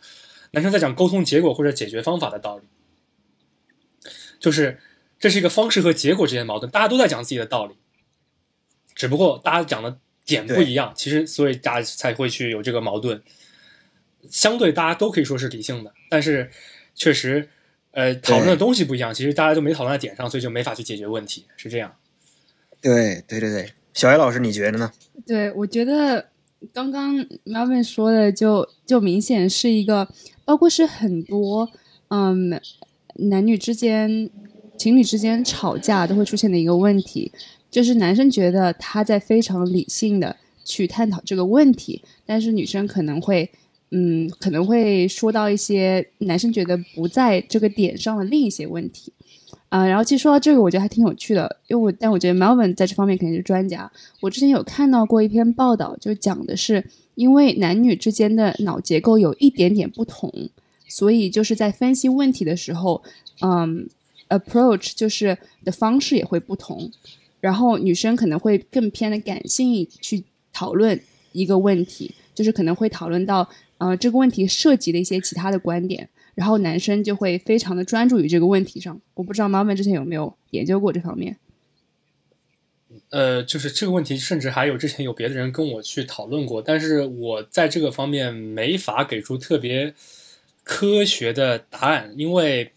[0.51, 2.64] 男生在讲沟通结果或者解决方法的道理，
[4.41, 4.81] 就是
[5.19, 7.75] 这是一个方式和结果之间的矛盾，大家都在讲自己的道理，
[8.95, 13.23] 只不过大家讲的点不一样，其实所以大家才会去有这个矛盾。
[14.31, 16.51] 相对大家都可以说是理性的，但是
[16.95, 17.49] 确实，
[17.93, 21.95] 呃，讨论的东西不一样，其实大家都没讨论在点上，所以就没法去解决问题，是这样。
[22.81, 24.93] 对对对对，小艾老师你觉得呢？
[25.27, 26.25] 对，我觉得
[26.73, 30.07] 刚刚 Marvin 说的就就明显是一个，
[30.45, 31.69] 包括是很多
[32.07, 32.61] 嗯
[33.17, 34.31] 男女之间、
[34.79, 37.33] 情侣之间吵架都会出现的一个问题，
[37.73, 43.51] 就是男生觉得他在非常理性的去探讨这个问题，但是女生可能会。
[43.91, 49.11] 嗯，可能会说到一些男生觉得不在这个点上的另一些问题，
[49.68, 53.90] 啊、然后其实说到这个，我觉得还挺有趣的，因为我但我觉得 Melvin 在这方面肯定是专家。
[54.20, 56.83] 我之前有看到过一篇报道，就讲的是
[57.16, 60.33] 因为男女之间的脑结构有一点点不同，
[60.88, 63.02] 所以就是在分析问题的时候，
[63.42, 63.87] 嗯
[64.31, 66.90] ，approach 就是的方式也会不同。
[67.40, 70.98] 然后女生可能会更偏的感性去讨论
[71.33, 79.01] 一个问题，就是可能会讨论到呃这个问题涉及的一些其他的观点，然后男生就会非常的专注于这个问题上。
[79.14, 81.37] 我不知道妈妈之前有没有研究过这方面。
[83.11, 89.92] 呃，就是这个问题，甚至还有之前有别的人跟我去讨论过，但是我在这个方面没法给出特别
[90.62, 92.70] 科学的答案，因为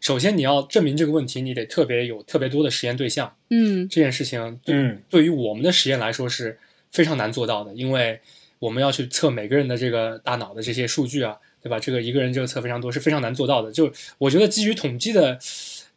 [0.00, 6.58] 首先你要证明这个问题，你得特别有特别多的实验对象，嗯这件事情对、嗯对于我们的实验来说是
[6.92, 8.20] 非常难做到的，因为
[8.58, 11.38] 我们要去测每个人的这个大脑的这些数据啊，
[11.68, 11.78] 对吧？
[11.78, 13.70] 这个一个人这个测非常多，是非常难做到的。
[13.70, 15.38] 就我觉得基于统计的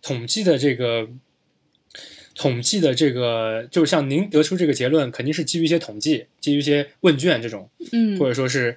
[0.01, 1.07] 统计的这个
[2.35, 8.75] 统计的这个，就像您得出这个结论，肯定是基于一些统计，基于一些问卷这种，嗯或者说是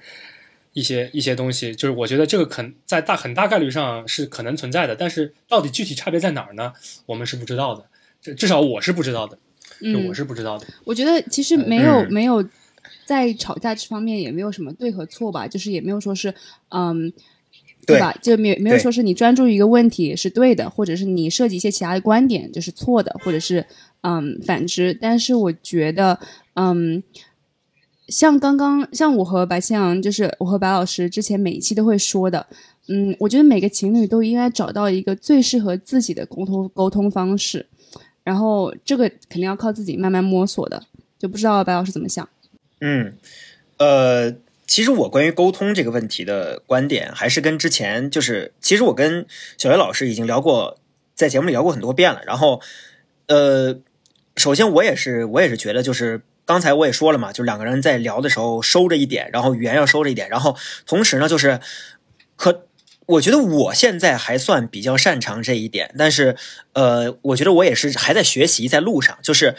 [0.72, 6.72] 一些一些东西，就是我觉得这个肯在大很大概率上是可能存在的，但是到底具体差别在哪儿呢？
[7.06, 7.86] 我们是不知道的，
[8.22, 9.38] 至至少我是不知道的，
[9.82, 10.66] 嗯我是不知道的。
[10.84, 12.44] 我觉得其实没有、嗯没有
[13.04, 16.34] 在吵架这方面也没有什么对和错吧，就是也没有说是
[16.68, 17.12] 嗯。
[17.86, 18.16] 对对吧？
[18.22, 23.62] 就没有没有说是你专注于一个问题是对的，或者是你涉及一些其他的观点就是错的，或者是
[24.00, 24.96] 嗯反之。
[24.98, 26.18] 但是我觉得，
[26.54, 27.02] 嗯，
[28.08, 32.46] 像刚刚像我和白千阳，就是我和白老师之前每一期都会说的，
[32.88, 37.66] 嗯，我觉得每个情侣都应该找到一个最适合自己的沟通沟通方式，
[38.22, 40.82] 然后这个肯定要靠自己慢慢摸索的。
[41.18, 42.26] 就不知道白老师怎么想？
[42.86, 43.16] 嗯，
[43.78, 44.34] 呃，
[44.66, 49.24] 其实我关于沟通这个问题的观点，还是跟之前就是，其实我跟
[49.56, 50.78] 小学老师已经聊过，
[51.14, 52.20] 在节目里聊过很多遍了。
[52.26, 52.60] 然后，
[53.28, 53.80] 呃，
[54.36, 61.60] 首先我也是，我也是觉得，就是刚才我也说了嘛，就两个人在聊的时候收着一点，然后语言要收着一点，然后同时呢，就是
[62.36, 62.66] 可。
[63.06, 66.36] 我觉得我现在还算比较擅长这一点，但是，
[66.72, 69.18] 呃，我觉得我也是还在学习，在路上。
[69.22, 69.56] 就是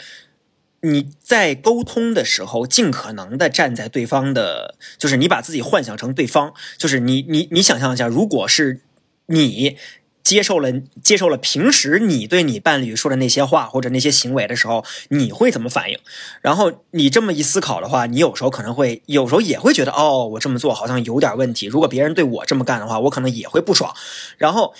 [0.82, 8.82] 你在沟通的时候，尽可能的站在对方的，就是你把自己幻想成对方，就是你你你想象一下，如果是
[9.26, 9.76] 你
[10.22, 15.98] 接受了接受了平时你对你伴侣说的那些话或者那些行为的时候，你会怎么反应？
[16.40, 21.66] 然后你这么一思考的话，你有时候可能会，有时候也会觉得，哦，我这么做好像有点问题。
[21.66, 23.94] 如果别人对我这么干的话，我可能也会不爽。
[24.36, 24.74] 然后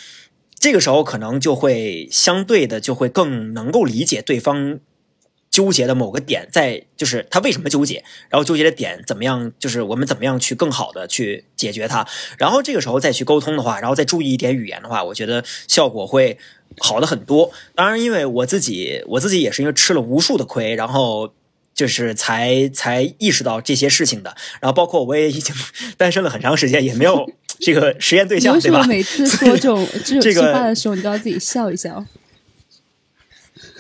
[0.58, 4.80] 这个时候可能就会相对的就会更能够理解对方
[5.56, 12.06] 纠结的某个点在，就是他为什么纠结，然后纠结的点怎么样，就是我们怎么样去更好的去解决它。
[12.36, 16.36] 然后这个时候再去沟通的话，然后再注意一点语言的话，我觉得效果会
[16.78, 17.50] 好的很多。
[17.74, 21.32] 当然，因为我自己我自己也是因为吃了无数的亏，然后。
[21.76, 25.54] 就是才才意识到这些事情的，然后包括我也已经
[25.98, 28.82] 单身了很长时间，也没有这个实验对象，对吧？
[28.88, 32.02] 每次说这种这种这个话的时候，你都要自己笑一笑？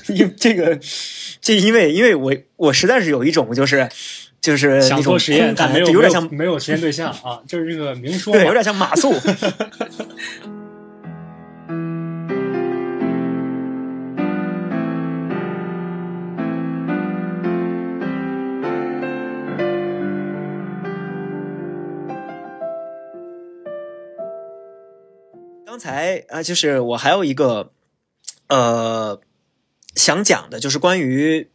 [0.08, 0.78] 因这个
[1.40, 3.88] 这因为因为我我实在是有一种就是
[4.40, 9.14] 就是想做实验但没有有点像没有实验对象啊就是这个明说对有点像马谡。
[25.76, 27.70] 刚才啊就是我还有一个
[28.48, 29.20] 呃
[29.96, 31.48] 想讲的，就是关于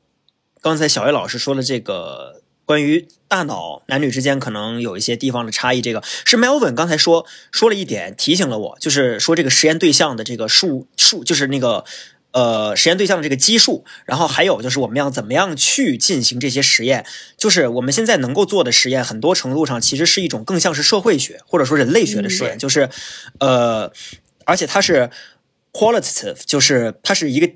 [0.59, 11.85] 刚才小叶老师说的这个关于大脑男女之间可能有一些地方的差异，这个是 Melvin 刚才说说了一点，提醒了我，就是说这个实验对象的这个数数，就是那个。
[12.33, 17.05] 呃，实验对象的这个基数，然后还有就是我们要怎么样去进行这些实验？
[17.35, 22.89] 就是我们现在能够做的实验，很多程度上其实是一种更像是社会学或者说人类学的实验，就是
[23.41, 23.91] 呃，
[24.45, 25.09] 而且它是
[25.73, 27.49] qualitative，就是它是一个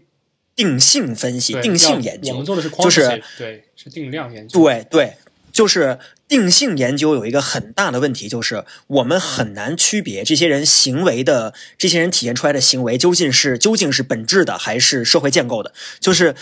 [0.55, 2.31] 定性分析、定性研究。
[2.31, 4.59] 我们做的是就是对，是定量研究。
[4.59, 5.13] 对对，
[5.51, 5.99] 就是。
[6.27, 16.33] 定性研究有一个很大的问题，就是我们很难区别这些人行为的、这些人体现出来的行为究竟是究竟是本质的还是社会建构的，就是。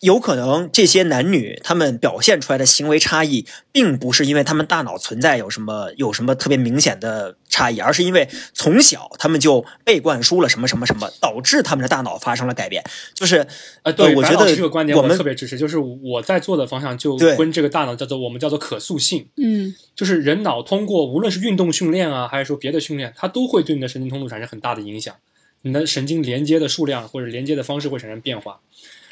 [0.00, 12.82] 有可能这些男女他们表现出来的行为差异，并不是因为他们大脑存在有什么有什么特别明显的差异，而是因为从小他们就被灌输了什么什么什么，导致他们的大脑发生了改变。
[13.12, 13.46] 就是
[13.82, 15.58] 呃，对，我觉得这个观点我们特别支持。
[15.58, 19.28] 就是我在做的方向就跟这个大脑叫做我们叫做可塑性。
[19.36, 25.14] 嗯，就是人脑通过无论是运动训练啊，还是说别的训练，它都会对你的神经通路产生很大的影响。
[25.60, 28.60] 你的神经连接的数量或者连接的方式会产生变化。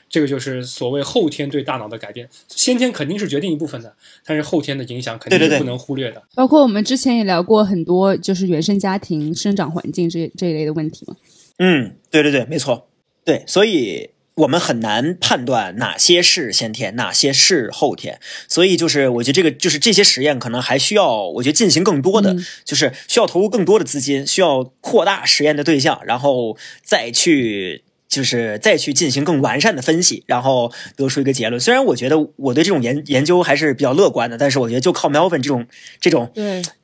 [0.09, 3.95] 这个就是所谓后天对大脑的改变，先天肯定是决定一部分的，
[4.25, 6.23] 但是后天的影响肯定是不能忽略的。
[6.35, 11.15] 包括我们之前也聊过很多，就是原生家庭、生长环境这这一类的问题嘛。
[11.59, 12.89] 嗯，对对对，没错，
[13.25, 18.19] 对，所以我们很难判断哪些是先天，哪些是后天。
[18.49, 27.85] 所以就是我觉得这个就是这些实验可能还需要，我觉得进行更多的，就是需要投入更多的资金，需要扩大实验的对象，然后再去。
[28.09, 31.61] 就是再去进行更完善的分析，然后得出一个结论。
[31.61, 35.67] 虽然我觉得我对这种研研究还是比较乐观的，但是我觉得就靠 Melvin 这种
[36.01, 36.33] 这种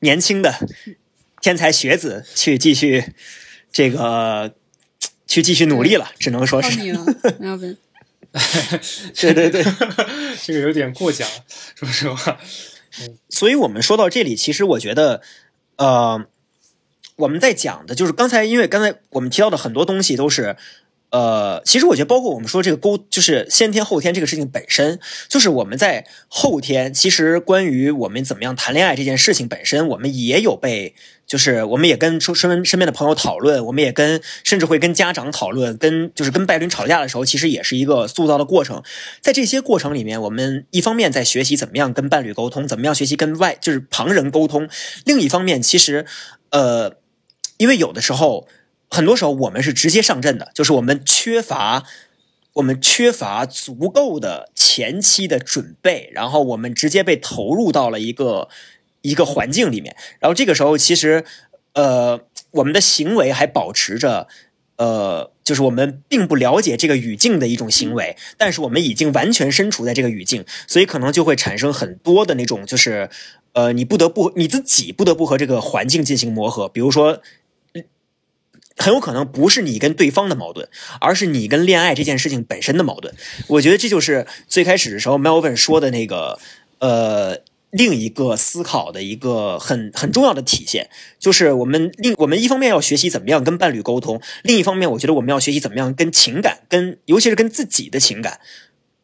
[0.01, 0.53] 年轻的
[1.41, 3.03] 天才学子去继续
[3.71, 4.53] 这个
[5.25, 6.69] 去继续努力了，只能说是
[7.41, 7.77] Melvin。
[9.19, 9.63] 对 对对，
[10.45, 11.27] 这个有点过奖，
[11.75, 12.37] 说实话。
[13.29, 15.21] 所以我们说到这里，其实我觉得，
[15.77, 16.23] 呃，
[17.15, 20.55] 我们在讲的就是刚才，因为刚才我们提到的很多东西都是。
[21.15, 24.99] 呃，其实我觉得，包括我们说这个沟，就是先天后天这个事情本身，
[25.29, 30.93] 就是我们在后天，其实关于我们怎么样谈恋爱这件事情本身，我们也有被，
[31.25, 38.83] 就是我们也跟身身身边的朋友讨论，我们也跟甚至会跟家长讨论，跟就是跟伴侣吵架的时候，其实也是一个塑造的过程。
[39.21, 44.67] 在这些过程里面，我们一方面在学习怎么样跟伴侣沟通，怎么样学习跟外就是旁人沟通，
[45.05, 46.05] 另一方面，其实
[46.49, 46.97] 呃，
[47.55, 48.49] 因为有的时候。
[48.89, 51.83] 很多时候我们是直接上阵的，就是我们缺乏
[52.53, 58.47] 我们缺乏足够的前期的准备，然后我们直接被投入到了一个
[59.01, 61.25] 一个环境里面，然后这个时候其实
[61.73, 62.21] 呃
[62.51, 64.29] 我们的行为还保持着
[64.77, 73.09] 呃就是我们并不了解这个语境的一种行为，但是我们已经完全身处在这个语境，所以可能就会产生很多的那种就是
[73.51, 77.21] 呃你不得不你自己不得不和这个环境进行磨合，比如说。
[78.77, 80.67] 很有可能不是你跟对方的矛盾，
[80.99, 83.13] 而是你跟恋爱这件事情本身的矛盾。
[83.47, 86.37] 我觉得这就是最开始的时候 Melvin 说的那个，
[86.79, 87.39] 呃，
[87.71, 98.39] 另一个思考的一个很很重要的体现，就是我们另我们一方面要学习怎么样跟伴侣沟通，另一方面我觉得我们要学习怎么样跟情感，跟尤其是跟自己的情感，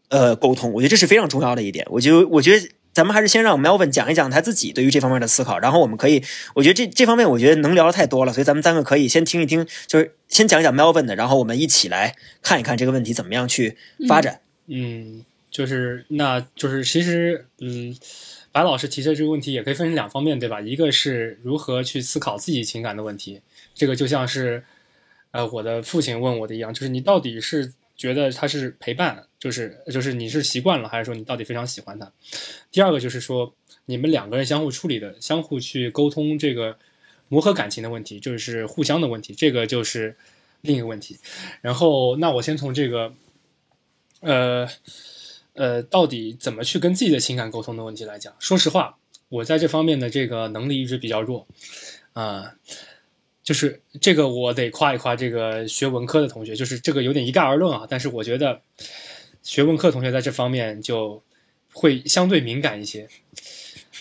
[0.09, 0.73] 呃，沟通。
[0.73, 1.85] 我觉得这是非常重要的一点。
[1.89, 2.69] 我觉得我觉得。
[2.93, 6.23] 咱们还是先让 Melvin 讲一讲他自己对于这方面的思考，然后我们可以，
[6.55, 13.77] 我觉得这这方面我觉得能聊的太多了，所以咱们三个可以先听一听，就是先讲一讲 Melvin 的，然后我们一起来看一看这个问题怎么样去
[14.07, 14.41] 发展。
[14.67, 17.95] 嗯，就是那就是其实，嗯，
[18.51, 20.59] 白老师提的这个问题也可以分成两方面，对吧？
[20.59, 23.41] 一个是如何去思考自己情感的问题，
[23.73, 24.63] 这个就像是，
[25.31, 27.73] 呃，我的父亲问我的一样，就是你到底是。
[28.01, 32.11] 觉得他是陪伴，就是就是你是习惯了，还是说你到底非常喜欢他？
[32.71, 33.53] 第二个就是说，
[33.85, 36.79] 你们两个人相互处理的、相互去沟通这个
[37.27, 40.17] 磨合感情的问题，就是互相的问题，这个就是
[40.61, 41.19] 另一个问题。
[41.61, 43.13] 然后，那我先从这个，
[44.21, 44.67] 呃
[45.53, 48.33] 呃，到底怎么去跟自己的情感沟通的问题来讲。
[48.39, 48.97] 说实话，
[49.29, 51.45] 我在这方面的这个能力一直比较弱，
[52.13, 52.55] 啊。
[53.51, 56.55] 就是这个，我得夸一夸这个学文科的同学。
[56.55, 58.61] 就是这个有点一概而论啊，但是我觉得
[59.43, 61.21] 学文科同学在这方面就
[61.73, 63.09] 会相对敏感一些。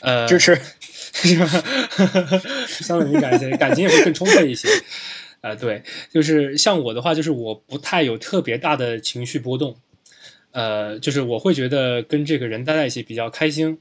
[0.02, 0.54] 呃， 支持，
[0.86, 1.48] 是吧？
[2.68, 4.68] 相对敏感一些，感情也会更充沛一些。
[5.40, 5.82] 呃，对，
[6.12, 9.74] 就是像我的话，就是我不太有特别大的情绪波动。
[10.52, 13.80] 呃，就是我会觉得跟这个人待在一起比较开心，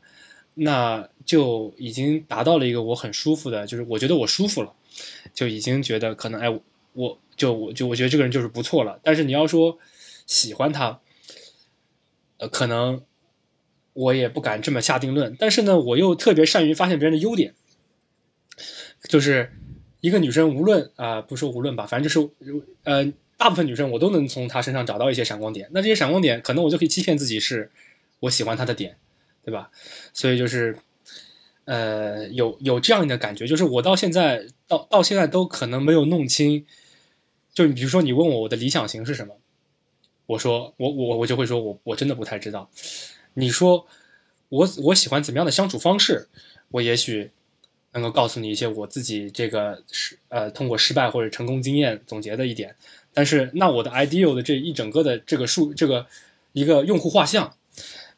[0.55, 4.73] 那就已经达到了一个我很舒服的，就是我觉得我舒服了。
[5.39, 6.49] 就已经觉得可能哎，
[6.91, 8.99] 我就我就我觉得这个人就是不错了。
[9.01, 9.79] 但是你要说
[10.27, 10.99] 喜欢他，
[12.39, 13.01] 呃，可能
[13.93, 15.33] 我也不敢这么下定论。
[15.39, 17.53] 但是呢，我又特别善于发现别人的优点，
[19.03, 19.53] 就是
[20.01, 22.29] 一个女生无论啊、不说无论吧，反正就是
[22.83, 25.69] 呃，大部分女生我都能从她身上找到一些闪光点。
[25.71, 27.71] 那这些闪光点，可能我就可以欺骗自己是
[28.19, 28.97] 我喜欢她的点，
[29.45, 29.71] 对吧？
[30.13, 30.77] 所以就是。
[31.65, 36.65] 呃，有有这样的感觉，就是我到现在到到现在都可能没有弄清，
[37.53, 39.35] 就比如说你问我我的理想型是什么，
[40.27, 42.69] 我说我我我就会说我我真的不太知道。
[43.33, 43.87] 你说
[44.47, 46.29] 我我喜欢怎么样的相处方式，
[46.69, 47.31] 我也许
[47.93, 52.75] 能够告诉你一些我自己这个是呃通过失败或者成功经验总结的一点，
[53.13, 56.05] 但是那我的 ideal 的这一整个的这个数这个
[56.53, 57.55] 一个用户画像，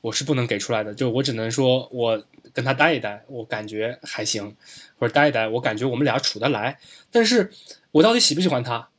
[0.02, 2.24] 我是不能给出来的，就我只能说我。
[2.54, 4.58] 跟他待一待，我感觉还行，
[5.00, 6.80] 或者待一待，我感觉我们俩处得来。
[7.10, 7.50] 但是
[7.92, 8.90] 我到底喜不喜欢他，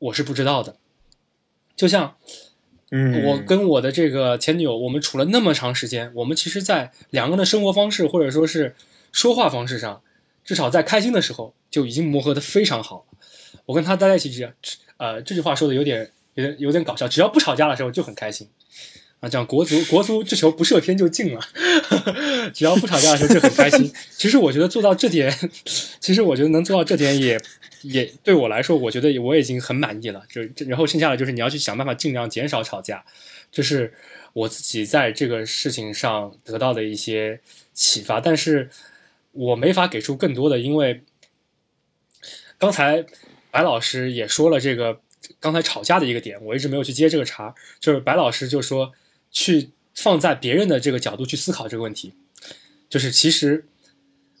[0.00, 0.74] 我是不知道的。
[1.76, 2.16] 就像，
[2.90, 8.74] 嗯，我跟我的这个前女友，我们处了那么长时间，我们其实，在两个人的生活方式或者说是
[9.12, 10.02] 说话方式上，
[10.44, 13.06] 至少在开心的时候就已经磨合的非常好。
[13.66, 14.52] 我跟他待在一起，这
[14.96, 18.48] 呃这句话说的有点有点有点搞笑，只要不吵架的时候就很开心。
[19.20, 21.40] 啊，讲国足，国足这球不射偏就进了，
[22.54, 23.92] 只要不吵架的时候就很开心。
[24.16, 25.36] 其实我觉得做到这点，
[25.98, 27.36] 其实我觉得能做到这点也
[27.82, 30.22] 也对我来说，我觉得我已经很满意了。
[30.28, 33.04] 就然后剩下的就是你要去想办法尽量减少吵架，
[33.50, 33.92] 这是
[34.34, 37.40] 我自己在这个事情上得到的一些
[37.72, 38.20] 启发。
[38.20, 38.70] 但是
[39.32, 41.02] 我没法给出更多的，因为
[42.56, 43.04] 刚才
[43.50, 45.00] 白老师也说了这个
[45.40, 48.92] 刚才吵架的一个点，我一直没有去接这个茬，就是白老师就说。
[49.30, 52.14] 去放在别人的这个角度去思考这个问题，
[52.88, 53.66] 就是其实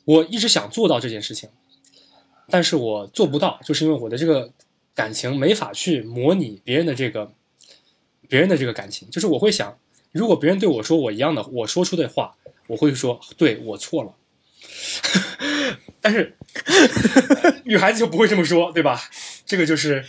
[0.04, 1.50] 我一直想做到这件事情，
[2.48, 4.52] 但是我做不到，就是因为我的这个
[4.94, 7.32] 感情没法去模拟别人的这个
[8.28, 9.10] 别人的这个感情。
[9.10, 9.78] 就是我会想，
[10.12, 12.36] 如果别人对我说我一样的，我说出的话，
[12.68, 14.14] 我会说对我错了。
[16.00, 16.36] 但是
[17.64, 19.00] 女孩子就不会这么说，对吧？
[19.44, 20.04] 这个就是。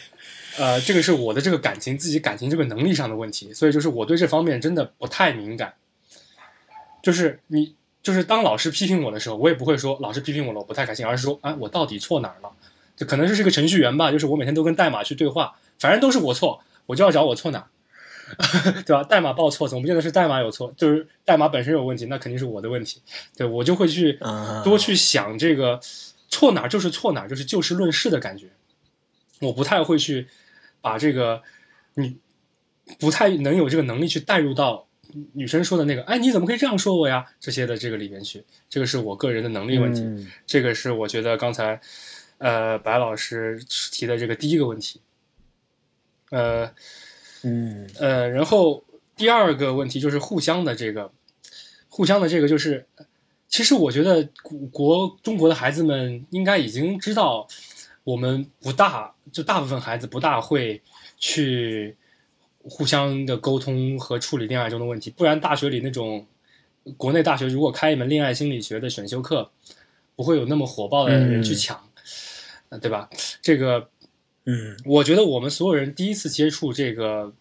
[0.59, 5.73] 呃，这个是我的这个感情，自己感情这个能力上的问题，所以就是我对这方面真的不太敏感。
[7.01, 12.51] 就是你，就是当老师批评我的时候，我也不会说老师批评我了，我不太开心，而是说，哎，我到底错哪儿了？
[12.97, 17.67] 就可能是这个程序员吧，就是我每天都跟代码去对话，反正都是我错，我就要找我错哪儿，
[18.85, 19.01] 对吧？
[19.01, 23.01] 代码报错，总不见得是代码有错，就是代码本身有问题，那肯定是我的问题。
[23.37, 24.19] 对我就会去
[24.65, 25.79] 多去想这个
[26.27, 28.47] 错哪儿就是错哪儿，就是就事论事的感觉，
[29.39, 30.27] 我不太会去。
[30.81, 31.41] 把这个，
[31.95, 32.17] 你
[32.99, 34.87] 不太能有这个能力去带入到
[35.33, 37.25] 女生说的那个，哎，你怎么可以这样说我呀？
[37.39, 40.27] 这些的这个里面去，这个是我个人的能力问题。
[40.45, 41.79] 这个是我觉得刚才，
[42.37, 43.59] 呃，白老师
[43.91, 45.01] 提的这个第一个问题。
[46.31, 46.71] 呃，
[47.43, 48.83] 嗯，呃，然后
[49.15, 51.11] 第二个问题就是互相的这个，
[51.89, 52.87] 互相的这个就是，
[53.47, 54.29] 其实我觉得
[54.71, 57.47] 国中国的孩子们应该已经知道。
[58.09, 60.81] 我们不大，就大部分孩子不大会
[61.19, 61.95] 去
[62.63, 66.25] 互相的沟通和处理恋爱中的问题，不然大学里那种
[66.97, 69.51] 国内大学如果开一门恋爱心理学的选修课，
[70.15, 71.79] 不会有那么火爆的人去抢，
[72.81, 73.07] 对吧？
[73.43, 73.89] 这个，
[74.45, 77.31] 嗯，我觉得我们所有人第一次接触这个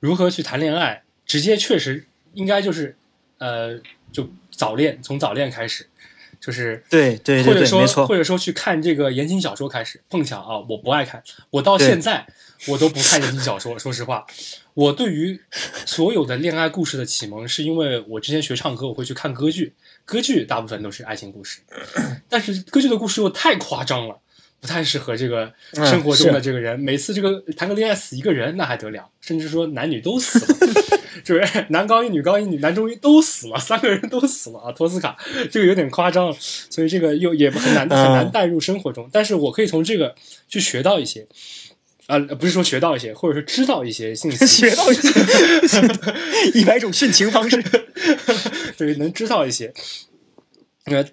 [0.00, 2.96] 如何去谈恋爱，直接确实应该就是，
[3.36, 3.78] 呃，
[4.10, 5.86] 就早恋，从早恋开始。
[6.44, 12.26] 就是对对对，或者说或者说去看这个言情小说开始，碰巧啊，我不爱看，我到现在
[12.66, 13.78] 我都不看言情小说。
[13.78, 14.26] 说实话，
[14.74, 15.38] 我对于
[15.86, 19.72] 所有的恋爱故事的启蒙，是因为我之前学唱歌，我会去看歌剧，
[20.04, 21.60] 歌剧大部分都是爱情故事，
[22.28, 24.18] 但是歌剧的故事又太夸张了。
[24.60, 30.72] 不太适合这个生活中的这个人，每次这个谈个恋爱死一个人那还得了，甚至说男女都死了，
[31.24, 34.72] 就是 男高音女高音女男中音都死了，三个人都死了啊！
[34.72, 35.16] 托斯卡
[35.50, 39.08] 这个有点夸张，所以这个又也很难很难带入生活中。
[39.12, 40.14] 但是我可以从这个
[40.48, 41.26] 去学到一些，
[42.06, 45.08] 啊，不是说学到一些，或者说知道一些信息， 学到一些
[46.60, 47.62] 一百种殉情方式，
[48.76, 49.72] 对，能知道一些。
[50.84, 51.04] 呃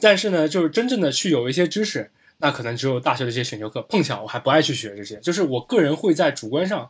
[0.00, 2.10] 但是呢，就是真正的去有一些知识。
[2.40, 6.88] 那可能只有大学的一些选修课，碰巧我还不爱去学这些，就是我个人会在主观上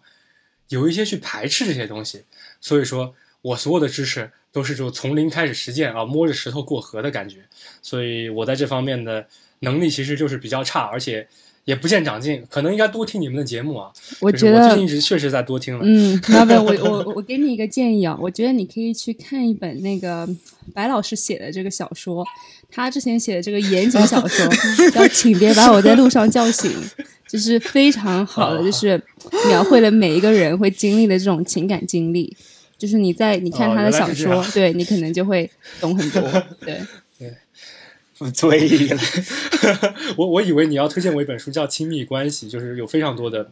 [0.68, 2.24] 有一些去排斥这些东西，
[2.60, 7.38] 所以说我所有的知识都是就从零开始实践啊，摸着石头过河的感觉，
[7.82, 9.26] 所以我在这方面的
[9.60, 11.28] 能力其实就是比较差，而且。
[11.64, 13.92] 也不见长进，可能应该多听你们的节目啊。
[14.20, 15.80] 我觉得我最近一直确实在多听了。
[15.84, 20.26] 嗯，老板，我我我给你一个建议啊，我觉得你可以去看一本那个
[20.72, 22.24] 白老师写的这个小说，
[22.70, 24.46] 他之前写的这个言情小说
[24.92, 26.70] 叫《请别把我在路上叫醒》，
[27.28, 29.00] 就是非常好的，就是
[29.48, 32.34] 描绘了每一个人会经历的这种情感经历。
[32.78, 35.50] 就是你在你看他的小说，对你可能就会
[35.80, 36.22] 懂很多。
[36.60, 36.80] 对
[37.18, 37.34] 对，
[38.16, 38.96] 不醉了。
[40.16, 43.50] 我我以为你要推荐我一本书叫《亲密关系》，就是有非常多的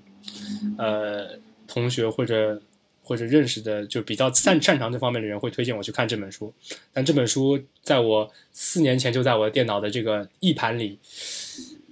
[0.78, 2.62] 呃同学或者
[3.02, 6.54] 或者认识的就比较擅擅长这方面的人会推荐我去看这本书。
[6.92, 10.98] 但这本书在我四年前就在我的电脑的这个 E 盘里。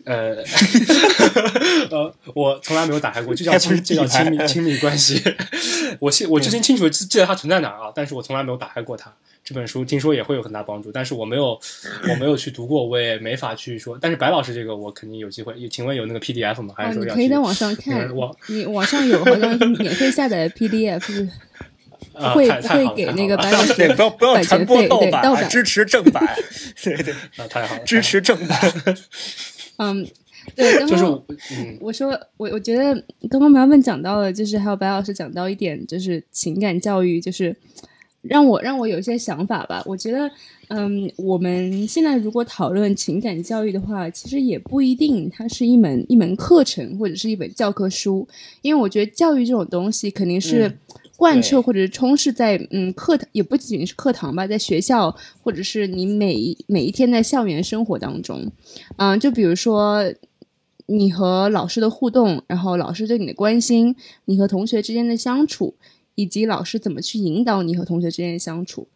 [0.05, 0.37] 呃，
[1.91, 5.23] 呃，我从来没有打开过，就叫亲，就叫亲密亲密关系。
[5.99, 9.13] 我现我之前清楚记得它存在哪儿啊，但是我从来没有打开过它。
[9.43, 11.61] 这本书听说也会有很大帮助，但是我没有，
[12.09, 13.99] 我没有去读过，我也没法去说。
[14.01, 15.55] 但是白老师这个我肯定有机会。
[15.69, 16.73] 请问有那个 PDF 吗？
[16.77, 18.15] 还是说你可以在网上看？
[18.17, 21.29] 网你网上有好像免费下载的 PDF，
[22.35, 23.75] 会不会给那个白老师？
[23.95, 26.27] 不要不要传播盗版，支持正版。
[26.83, 28.59] 对对，那太好了，支持正版。
[29.77, 30.07] 嗯，
[30.55, 31.23] 对，刚刚
[31.81, 32.95] 我说我我觉得
[33.29, 37.57] 刚刚苗文讲到了，就是还有白老师讲到一点，就是情感教育，就是
[38.23, 39.83] 让我让我有一些想法吧。
[39.87, 40.31] 我觉得，
[40.69, 48.27] 嗯，我们现在如果讨论情感教育的话，其实也不一定它是一门一门课程或者是一本教科书，
[48.63, 50.71] 因为我觉得教育这种东西肯定是。
[51.25, 58.53] 贯彻或者是充斥在嗯课堂，也不仅仅是课堂吧，在学校或者是你每每一天在校园生活当中，
[58.99, 60.05] 嗯，就比如说
[60.87, 63.97] 你和老师的互动，然后老师对你的关心，
[64.27, 65.75] 你和同学之间的相处，
[66.15, 68.87] 以及老师怎么去引导你和同学之间的相处。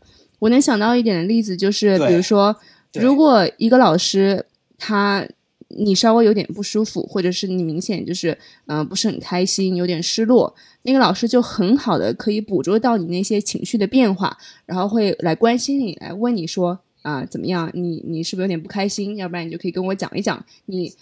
[0.40, 2.54] 我能想到一点的例子就是，比如说，
[2.92, 4.44] 如果一个老师
[4.76, 5.26] 他。
[5.68, 17.70] 你稍微有点不舒服，或者是你明显就是嗯不是很开心，有点失落，那个老师就很好的可以捕捉到你那些情绪的变化，然后会来关心你，来问你说啊怎么样？
[17.74, 19.16] 你你是不是有点不开心？
[19.16, 20.92] 要不然你就可以跟我讲一讲你。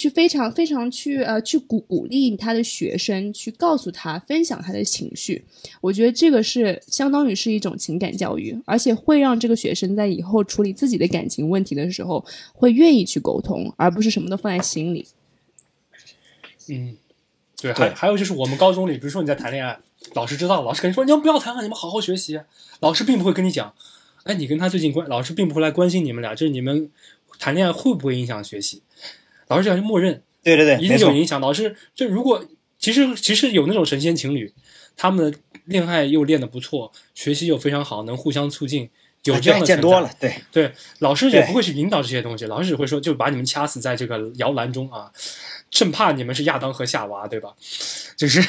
[0.00, 5.44] 去非常非常去呃去鼓鼓励他的学生，去告诉他分享他的情绪，
[5.82, 12.24] 我觉得这个是相当于是一种情感教育，而且会让这个学生在以后处理自己的感情问题的时候，
[12.54, 15.06] 会愿意去沟通，而不是什么都放在心里。
[16.70, 16.96] 嗯，
[17.60, 19.78] 对，还还有就是我们高中里，比如说你在谈恋爱，
[20.14, 22.40] 老师知道，老师肯定说你们不要谈了，你们好好学习。
[22.80, 23.74] 老师并不会跟你讲，
[24.24, 26.90] 哎，你跟他最近关，老师并不会来关心你们俩，就是你们
[27.38, 28.80] 谈恋爱会不会影响学习。
[29.50, 31.40] 老师这样就默认，对对对，一定有影响。
[31.40, 32.46] 老师就如果
[32.78, 34.54] 其实其实有那种神仙情侣，
[34.96, 38.88] 他们的恋爱又练得不错，学习又非常好，能互相促进，
[39.24, 45.10] 有这样的见多了，对对，老师也不会去引导这些东西，老师只会说就把你们掐死在这个摇篮中啊，
[45.68, 47.52] 正怕你们是亚当和夏娃，对吧？
[48.16, 48.40] 就是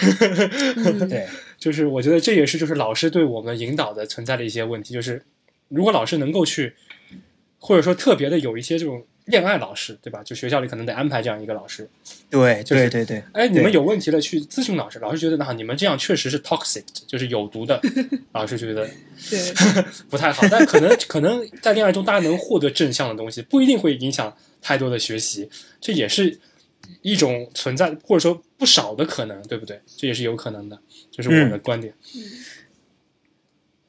[1.07, 1.27] 对，
[1.57, 5.25] 就是我觉得这也是就是老师对我们引导的存在的一些问题，就是
[5.67, 6.75] 如果老师能够去，
[7.57, 9.03] 或者说特别的有一些这种。
[9.25, 10.21] 恋爱老师，对吧？
[10.23, 11.87] 就学校里可能得安排这样一个老师。
[12.29, 13.23] 对，对，对，对。
[13.33, 17.79] 哎，你们有问题了去咨询老师，老师觉得那你们这样确实是 toxic，就是有毒的。
[18.33, 18.89] 老师觉得
[19.29, 19.39] 对
[20.09, 25.49] 不太好，但可能可能在恋爱中大家能获得正向的东西，不一定会影响太多的学习，
[25.79, 26.39] 这也是
[27.01, 29.79] 一种存在或者说不少的可能，对不对？
[29.97, 30.79] 这也是有可能的，
[31.11, 31.93] 这是我的观点。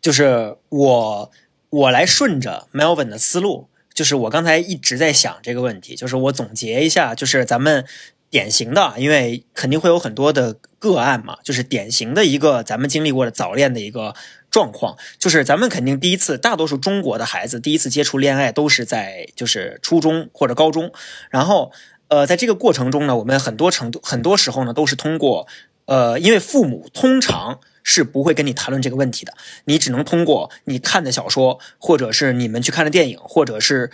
[0.01, 1.31] 就是我
[1.71, 3.69] 我来顺着 Melvin 的思路。
[3.95, 7.85] 就是我刚才一直在想这个问题，就是我总结一下，就是咱们
[8.31, 14.15] 典型的，因为肯定会有很多的个案嘛，就是典型的一个咱们经历过的早恋的一个
[14.51, 20.93] 状况，就是咱们肯定第一次，大多数中国的孩子第一次接触恋爱都是在就是初中或者高中，
[21.31, 21.73] 然后
[22.09, 25.47] 呃，在这个过程中呢，我们很多程度很多时候呢都是通过
[25.87, 27.61] 呃，因为父母通常。
[27.83, 33.91] 是不会跟你谈论这个问题的，你只能通过你看的小说，或者是你们去看的电影，或者是，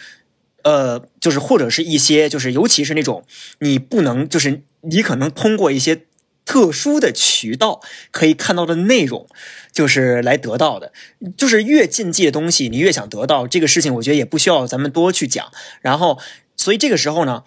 [0.63, 3.25] 呃，就是或者是一些，就是尤其是那种
[3.61, 6.03] 你不能，就是你可能通过一些
[6.45, 7.81] 特殊的渠道
[8.11, 9.27] 可以看到的内容，
[9.73, 10.93] 就是来得到的。
[11.37, 15.51] 就是越禁忌的东西，你越想得到这个事情，我觉得也不需要咱们多去讲。
[15.81, 16.19] 然后，
[16.57, 17.45] 所以这个时候呢，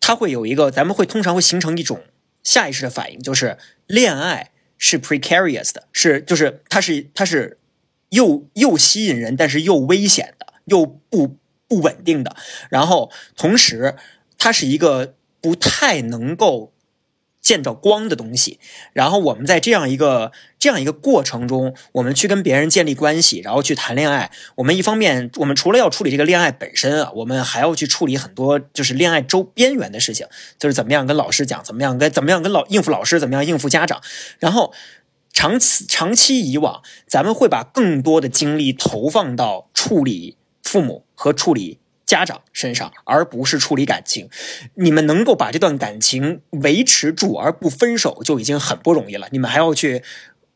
[0.00, 2.02] 它会有一个，咱们会通常会形成一种
[2.42, 4.50] 下意识的反应，就是恋爱。
[4.76, 7.58] 是 precarious 的，是就是它是它是
[8.10, 12.36] 又又吸引人，但是又危险的，又不不稳定的。
[12.68, 13.96] 然后同时，
[14.36, 16.73] 它是一个不太能够。
[17.44, 18.58] 见着光的东西，
[18.94, 24.32] 然后我们在这样一个这样一个过程中，我们去跟别人建立关系，然后去谈恋爱。
[24.54, 30.26] 我们一方面，我们除了要处理这个恋爱本身啊，我们还要去处理很多就是恋爱周边缘的事情，
[30.58, 34.00] 就是怎么样跟老师讲，怎么样跟怎么样跟老应付老师，怎么样应付家长。
[34.38, 34.72] 然后
[35.34, 41.78] 长期长期以往，咱们会把更多的精力投放到处理父母和处理。
[42.14, 44.28] 家长身上，而不是处理感情。
[44.74, 49.26] 你们能够把这段感情维持住而不分手，就已经很不容易了。
[49.32, 50.00] 你们还要去，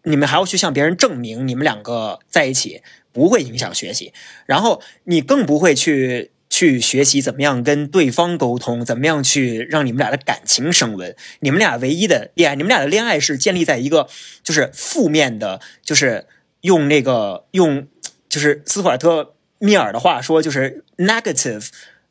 [0.04, 4.12] 你们还要去向别人证明你们两个在一起不会影响学习，
[4.46, 11.16] 然后你更不会去去学习怎么样跟对方沟通，怎么样去让你们俩的感情升温。
[11.40, 14.08] 你们俩唯一的恋爱，你们俩的恋爱是建立在一个
[14.44, 16.26] 就是负面的，就是
[16.60, 17.88] 用那个用
[18.28, 19.34] 就是斯图尔特。
[19.58, 21.68] 密尔的话说，就是 negative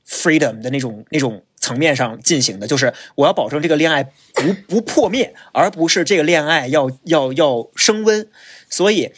[0.07, 8.27] freedom 的那种那种层面上进行的，就是我要保证这个恋爱不不破灭，而不是这个恋爱要要要升温。
[8.69, 9.11] 所以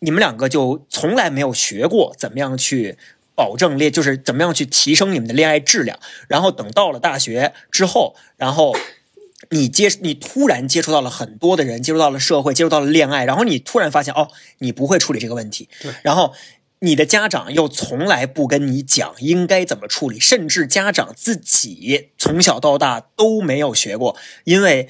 [0.00, 2.98] 你们两个就从来没有学过怎么样去
[3.34, 5.98] 保证恋，就是怎么样去提升你们的恋爱质量。
[6.26, 8.76] 然后等到了大学之后，然后
[9.50, 16.34] 你接你突然接触到了很多的人，接触到了社会，接触到了恋爱，然后你突然发现哦，你不会处理这个问题，对，然后。
[16.80, 24.16] 你的家长又从来不跟你讲应该怎么处理，甚至家长自己从小到大都没有学过。
[24.44, 24.88] 因为，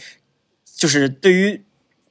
[0.76, 1.62] 就是对于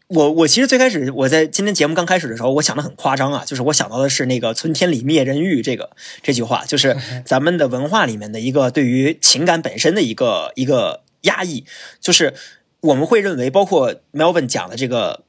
[0.07, 5.91] 我，我其实最开始我在今天节目刚开始的时候，我想的很夸张啊，就是我想到的是那个“存天理，灭人欲”这个
[6.23, 11.65] 这句话，就是咱们的文化里面的一个对于情感本身的一个一个压抑，
[12.01, 12.33] 就是
[12.81, 15.23] 我们会认为，包括 Melvin 讲的这个，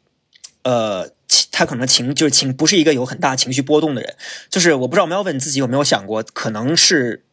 [0.63, 1.18] 呃。
[1.53, 4.15] 他可能情就是情，不是一个有很大情绪波动的人。
[4.49, 7.25] 就是我不知道 Melvin 自己有没有想过，可能是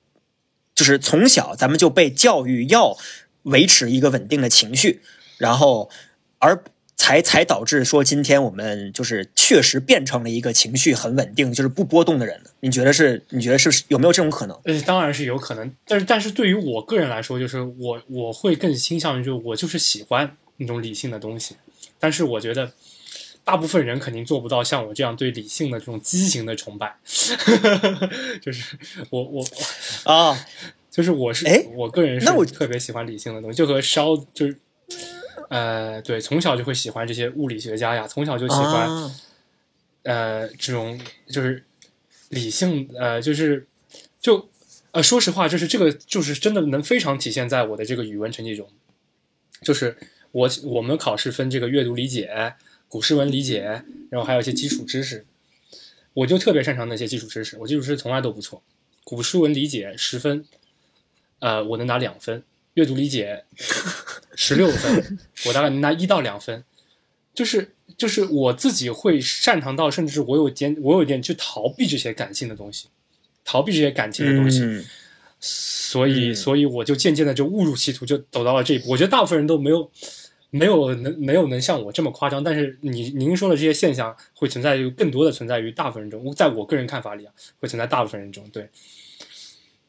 [0.74, 2.98] 就是从小咱们就被教育要
[3.43, 5.02] 维持一个稳定的情绪，
[5.38, 5.89] 然后
[6.39, 6.62] 而
[6.98, 12.41] 才才导致说今天我们就是确实变成了一个情绪很稳定，就是不波动的人。
[12.62, 13.24] 你觉得是？
[13.30, 14.60] 你觉得是有没有这种可能？
[14.66, 15.72] 呃，当然是有可能。
[15.88, 21.56] 但是但是对于我个人来说，就是我我会更倾向于就我就是喜欢那种理性的东西，
[21.98, 22.74] 但是我觉得。
[23.46, 26.98] 大部分人肯定做不到像我这样对理性的这种畸形的崇拜，
[28.41, 28.76] 就是
[29.12, 29.46] 我我
[30.04, 30.36] 啊，
[30.89, 34.58] 就是我是哎，我个人是我特别喜欢理性的东西，就和烧就是
[35.50, 39.12] 呃，对，从小就会喜欢这些物理学家呀，从小就喜欢
[40.02, 41.64] 呃这种就是
[42.30, 43.68] 理性呃就是
[44.20, 44.50] 就
[44.89, 48.68] 呃说实话，就是这个就是真的能非常体现在我的这个语文成绩中，
[49.62, 49.96] 就是
[50.32, 52.56] 我我们考试分这个阅读理解。
[52.96, 55.26] 古诗文理解，然后还有一些基础知识，
[56.14, 57.58] 我就特别擅长那些基础知识。
[57.58, 58.64] 我基础知识从来都不错。
[59.04, 60.46] 古诗文理解十分，
[61.39, 62.39] 呃，我能拿两分；
[62.76, 63.43] 阅读理解
[64.38, 66.64] 十六分，我大概能拿一到两分。
[67.34, 72.88] 就是就是我自己会擅长到，甚至我有点我有点去逃避这些感性的东西，
[73.43, 74.86] 逃避这些感情的东西。
[75.41, 78.91] 所以所以我就渐渐的就误入歧途，就走到了这一步。
[78.91, 79.91] 我觉得大部分人都没有。
[80.50, 88.43] 没有能没有能像我这么夸张，但是你您说的这些现象会存在于更多的存在于大部分人中，在我个人看法里啊，会存在大部分人中。
[88.52, 88.70] 对，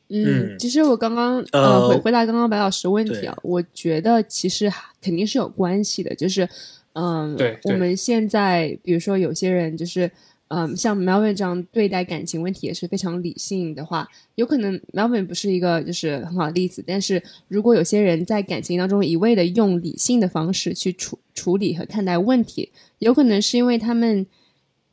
[0.08, 6.48] 嗯，其实我刚刚呃回回答刚刚白老师问题啊，我觉得其实肯定是有关系的，就是
[6.94, 10.10] 嗯，对，我们现在比如说有些人就是。
[10.48, 16.84] 嗯，像 Melvin 这样对待感情问题也是非常理性的话，有可能 Melvin 不是一个就是很好的例子。
[16.86, 22.70] 但是如果有些人在感情当中一味的用理性的方式去处处理和看待问题，
[23.00, 24.24] 有可能是因为他们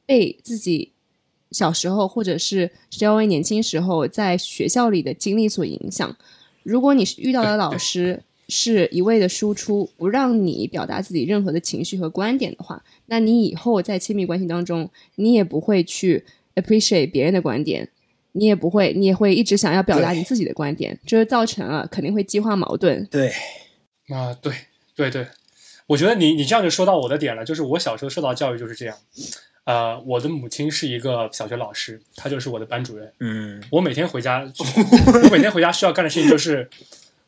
[0.05, 0.91] 被自己
[1.51, 6.17] 小时候或者是稍微年轻时候在学校里的经历所影响。
[6.63, 8.23] 如果你是遇到了老师。
[8.49, 16.23] 是一味的输出，不让你表达自己任何的情绪和观点的话，那你以后在亲密关系当中，你也不会去
[16.55, 17.89] appreciate 别人的观点，
[18.33, 23.05] 你也不会，你也会一直想要表达你自己的观点，这就造成了肯定会激化矛盾。
[23.09, 23.31] 对，
[24.09, 24.53] 啊，对，
[24.95, 25.25] 对对，
[25.87, 28.97] 我觉得你你这样就说到我的点了，就是我小时候受到教育就是这样，
[29.63, 34.41] 呃，我的母亲是一个小学老师，她就是我的班主任，嗯，我每天回家，
[35.23, 36.69] 我每天回家需要干的事情就是。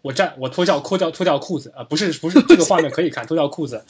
[0.06, 1.84] 我站，我脱掉脱掉脱掉裤子啊！
[1.84, 3.84] 不是不是，这个画面可以看，脱掉裤子，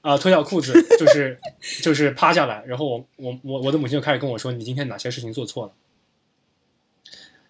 [0.00, 1.38] 啊，脱掉裤子就是
[1.82, 5.72] 就是趴下来，然后我我我我的母亲就开始跟我说：“你今天哪些事情做错了？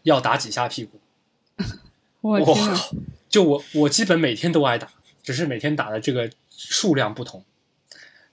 [0.02, 0.98] 要打几下屁股？
[2.22, 2.56] ”我靠
[3.28, 4.88] 就我我基本每天都挨打，
[5.22, 7.44] 只是每天打的这个数量不同，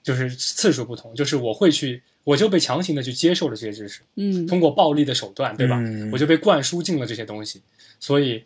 [0.02, 5.80] 就是次数不同，就是我会去，我就被强行的去接受了这些知识，嗯，通过暴力的手段，对吧？
[6.10, 7.62] 我就被灌输进了这些东西，
[8.00, 8.42] 所以。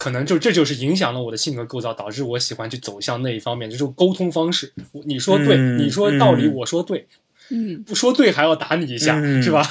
[0.00, 4.72] 可能就这就是影响了我的性格构造，导致我喜欢去走向那一方面，就是沟通方式。
[5.04, 7.06] 你说对，你说道理，我说对，
[7.50, 9.62] 嗯，不说对还要打你一下，是吧？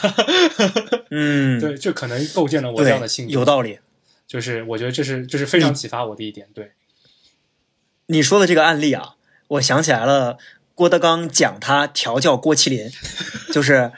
[1.09, 3.31] 嗯， 对，这可能构建了我这样的性格。
[3.31, 3.79] 有道理，
[4.27, 6.47] 就是我觉得这是这是非常启发我的一点。
[6.53, 6.73] 对，
[8.05, 9.15] 你说的这个案例啊，
[9.47, 10.37] 我想起来了，
[10.75, 12.91] 郭德纲讲他调教郭麒麟，
[13.51, 13.91] 就是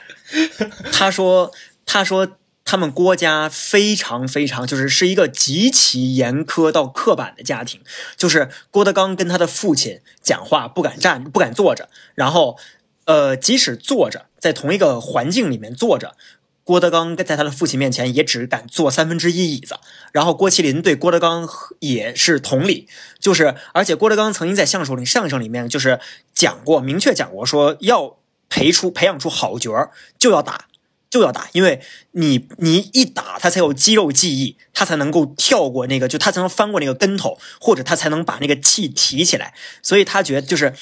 [0.90, 1.52] 他说
[1.84, 2.38] 他说。
[2.72, 7.82] 他们郭家非常非常就是是一个极其严苛到刻板的家庭，
[8.16, 12.56] 就是郭德纲跟他的父亲讲话不敢站不敢坐着，然后
[13.04, 16.16] 呃即使坐着在同一个环境里面坐着。
[16.64, 19.76] 郭德纲在他的父亲面前也只敢坐三分之一椅子，
[20.12, 21.46] 然后郭麒麟对郭德纲
[21.80, 26.00] 也是同理，就是而且郭德纲曾经在相声里相声里面就是
[26.32, 28.16] 讲过，明确讲过说要
[28.48, 30.68] 培出培养出好角儿就要打
[31.12, 40.74] 就要打，因为你你一打他才有肌肉记忆，他才能够跳过那个就他才能翻过那个跟头，或者他才能把那个气提起来，所以他觉得就是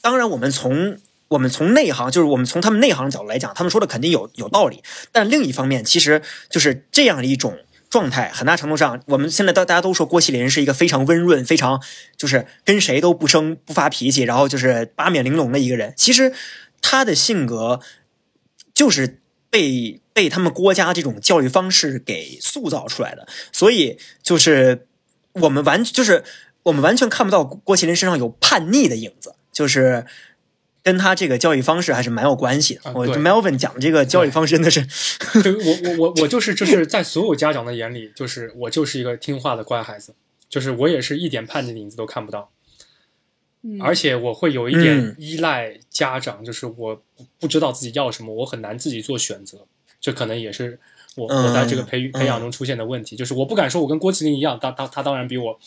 [0.00, 0.96] 当然我们从。
[1.28, 4.80] 我们从内行，就是我们从他们内行角度来讲，他们说的肯定有有道理。
[5.10, 7.58] 但另一方面，其实就是这样的一种
[7.90, 11.82] 状态，很大程度上，我们现在大大家都说郭麒麟是一个非常温润、非常
[12.16, 15.92] 就是跟谁都不生不发脾气，然后就是八面玲珑的一个人。
[15.96, 16.32] 其实
[16.80, 17.80] 他的性格
[18.72, 19.18] 就是
[19.50, 24.86] 被被他们郭家这种教育方式给塑造出来的，所以就是
[25.32, 26.24] 我们完就是
[26.64, 30.06] 我们完全看不到郭麒麟身上有叛逆的影子，就是。
[30.86, 32.92] 跟他这个教育方式还是蛮有关系的。
[32.94, 34.86] 我 Melvin 讲的这个教育方式真的是，
[35.42, 40.14] 就我我我我就是就是在所有家长的眼里，就是我就是一个听话的乖孩子，
[40.48, 42.52] 就是我也是一点叛逆的影子都看不到，
[43.80, 47.02] 而且我会有一点依赖家长，就是我
[47.38, 49.66] 不知道自己要什么，我很难自己做选择，
[50.00, 50.78] 这可能也是
[51.16, 55.58] 我我在这个培育培养中出现的问题，就是我不敢说我跟郭麒麟一样，他他他当然比我。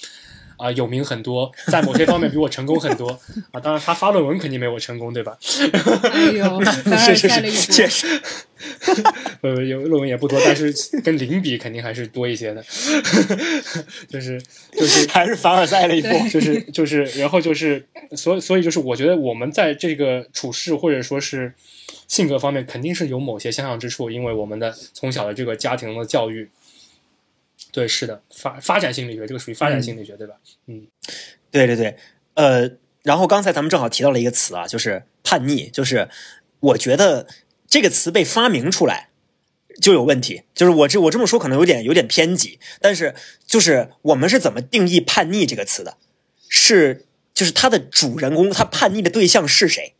[0.59, 3.07] 啊，有名很多，在某些方面比我成功很多
[3.51, 3.59] 啊！
[3.61, 5.37] 当然，他发论文肯定没我成功，对吧？
[6.11, 6.61] 哎呦，
[6.99, 8.21] 是是是，确实，
[9.41, 12.61] 呃，有论文也不多，但是跟零比肯定还是多一些的。
[14.09, 14.41] 就是
[14.73, 17.87] 就是还是凡尔赛了一波，就是就是，然后就是，
[18.17, 21.53] 所以所以就是，我觉得我们在这个处事或者说是
[22.09, 26.49] 性格方面，肯定是有某些相像之处，因为我们的从小的这个家庭的教育。
[27.71, 30.33] 对，是的，发发展心理学，这个属于发展心理学，对吧？
[30.65, 30.87] 嗯，
[31.51, 31.95] 对对对，
[32.33, 32.67] 呃，
[33.03, 36.09] 然后刚才咱们正好提到了一个词啊，就是叛逆，就是
[36.59, 37.27] 我觉得
[37.67, 39.09] 这个词被发明出来
[39.79, 43.13] 就有问题，就是我这我这么说可能有点有点偏激，但是
[43.45, 45.97] 就是我们是怎么定义叛逆这个词的？
[46.47, 47.05] 是
[47.35, 49.93] 就是他的主人公，他叛逆的对象是谁？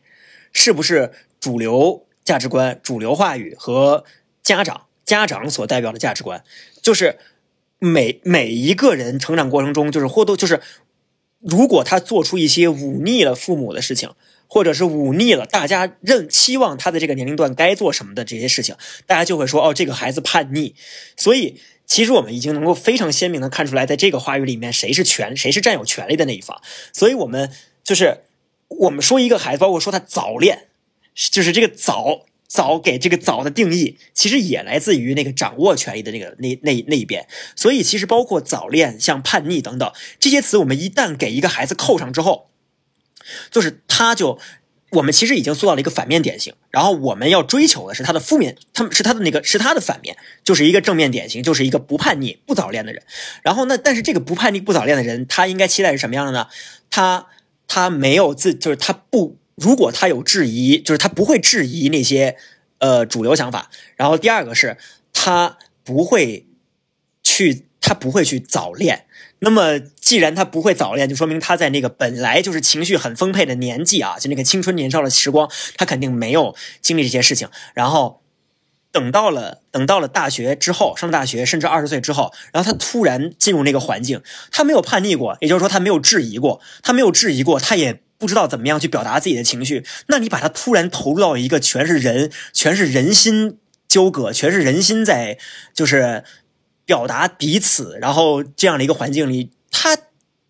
[0.51, 4.03] 是不是主流价值观、主流话语和
[4.41, 6.43] 家长家长所代表的价值观？
[6.81, 7.19] 就是。
[7.79, 10.61] 每每一个人成长过程中，就是或多就是，
[11.39, 14.11] 如果他做出一些忤逆了父母的事情，
[14.47, 18.75] 或者是忤逆了大家认期望他的这个年龄段该做什么的这些事情，
[19.07, 20.75] 大家就会说哦，这个孩子叛逆。
[21.15, 26.61] 所以，其实我们已经能够非常鲜明的看出来，在这个话语里面，谁是权，谁是占有权利的那一方。
[26.91, 27.51] 所以，我们
[27.83, 28.23] 就是
[28.67, 30.67] 我们说一个孩子，包括说他早恋，
[31.31, 32.25] 就是这个早。
[32.49, 37.27] 早给这个早的定义，其实也来自于那个掌握权力的那个那那那一边。
[37.55, 42.49] 所以，其实包括早恋、像叛逆等等这些词，我们一旦给一个孩子扣上之后，
[43.51, 44.39] 就是他就
[44.89, 46.55] 我们其实已经做到了一个反面典型。
[46.71, 53.03] 然后我们要追求的是他的负面，他们是他的那个是他的反面，就是一个正面典型，就是一个不叛逆、不早恋的人。
[53.43, 56.47] 然后那但是这个不叛逆、不早恋的人，他应该期待是什么样的呢？
[56.89, 57.27] 他
[57.67, 59.37] 他没有自，就是他不。
[59.59, 62.37] 如果他有质疑，就是他不会质疑那些
[62.77, 63.69] 呃主流想法。
[63.95, 64.77] 然后第二个是，
[65.11, 66.47] 他不会
[67.23, 69.05] 去，他不会去早恋。
[69.39, 77.49] 那么既然他不会早恋，就说明他在那个本来就是情绪很丰沛的年纪啊，就那个青春年少的时光，他肯定没有经历这些事情。
[77.73, 78.21] 然后
[78.91, 88.01] 等到了等到了大学之后，上大学甚至二十岁之后，然后他突然进入那个环境，他没有叛逆过，也就是说他没有质疑过，他没有质疑过，他也。
[88.19, 93.57] 不知道怎么样去表达自己的情绪，那你把他突然投入到一个全是人、全是人心
[93.87, 95.37] 纠葛、全是人心在
[95.73, 96.25] 就是
[96.85, 99.97] 表达彼此，然后这样的一个环境里，他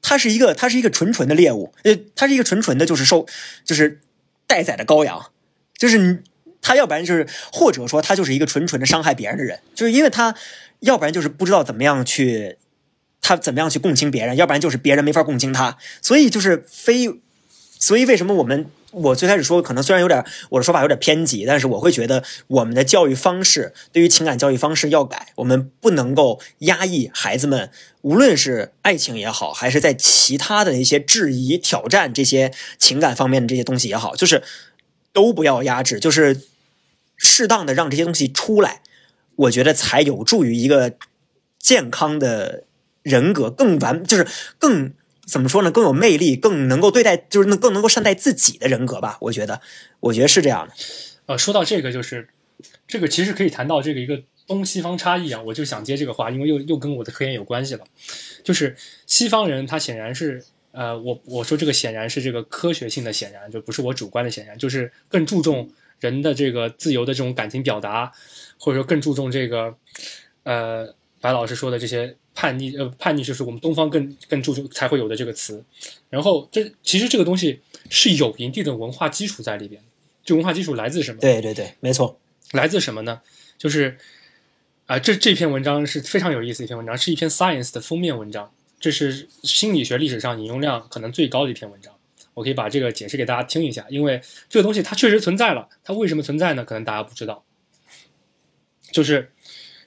[0.01, 3.27] 他是一个他是一个纯纯的猎物，呃，他是一个纯纯的，就是受
[3.63, 4.01] 就是
[4.47, 5.31] 待宰的羔羊，
[5.77, 6.23] 就是
[6.63, 10.33] 他要不然就是或者说他就是一个纯纯的伤害别人的人，就是因为他
[10.79, 12.57] 要不然就是不知道怎么样去
[13.21, 17.21] 他怎么样去共情别人，要不然就是别人没法共情他，所以就是非。
[17.81, 27.71] 所以，为什么我们我最开始说，可能虽然有点我的说法有点偏激，但是我会觉得我们的教育方式对于情感教育方式要改，我们不能够压抑孩子们，
[28.01, 34.43] 无论是爱情也好，还是在其他的那些质疑、挑战这些情感方面的这些东西也好，就是
[35.13, 36.41] 都不要压制，就是
[37.15, 38.81] 适当的让这些东西出来，
[39.37, 40.95] 我觉得才有助于一个
[41.57, 42.65] 健康的
[43.03, 44.27] 人格更完，就是
[44.57, 44.91] 更。
[45.29, 45.69] 怎么说呢？
[45.69, 49.17] 更有魅力，更能够对待，就是能更能够善待自己的人格吧？
[49.21, 49.61] 我觉得，
[49.99, 50.73] 我觉得是这样的。
[51.27, 52.27] 呃，说到这个，就是
[52.87, 57.85] 这个其实可以谈到这个一个东西方差异啊，我就想接这个话，因为又又跟我的科研有关系了。
[58.43, 58.75] 就是
[59.05, 65.69] 西方人他显然是呃，我我说这个显然是这个科学性的显然，就不是我主观的显然，就是更注重
[65.99, 68.11] 人的这个自由的这种感情表达，
[68.57, 69.75] 或者说更注重这个
[70.43, 75.63] 呃白老师说的这些叛逆呃叛逆，就是我们东方更更注重才会有的这个词。
[76.09, 79.81] 然后这其实这个东西是有一定的文化基础在里边，
[80.23, 81.19] 这文化基础来自什么？
[81.19, 82.19] 对对对，没错。
[82.51, 83.21] 来自什么呢？
[83.57, 83.97] 就是
[84.87, 91.93] 啊、这这篇文章是非常有意思一篇文章，是一篇 Science 的封面文章，这是心理学历史上引用量可能最高的一篇文章。
[92.33, 94.19] 我可以把这个解释给大家听一下，因为
[94.49, 96.63] 这个东西它确实存在了，它为什么存在呢？
[96.63, 97.43] 可能大家不知道，
[98.91, 99.31] 就是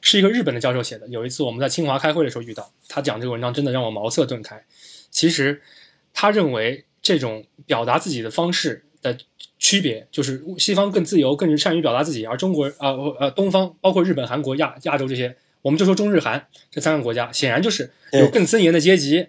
[0.02, 1.08] 是一个日本的教授写的。
[1.08, 4.62] 有一次我们在清华开会的时候遇到他讲这个文章，真的让我茅塞顿开。
[5.10, 5.62] 其实
[6.12, 9.16] 他认为这种表达自己的方式的
[9.58, 19.28] 区别，就是西方更自由、更善于表达自己，而中国啊呃呃东方包括日本、韩国、亚亚洲这些，我们就说中日韩这三个国家，显然就是有更森严的阶级，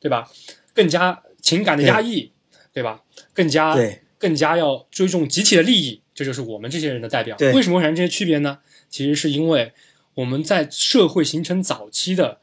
[0.00, 0.30] 对吧？
[0.74, 2.32] 更加情感的压抑，
[2.72, 3.02] 对吧？
[3.34, 7.36] 更加对更加要追重集体的利益，这就是我们这些人的代表。
[7.52, 8.58] 为什么会产生这些区别呢？
[8.88, 9.72] 其实是因为
[10.14, 12.40] 我们在社会形成早期的，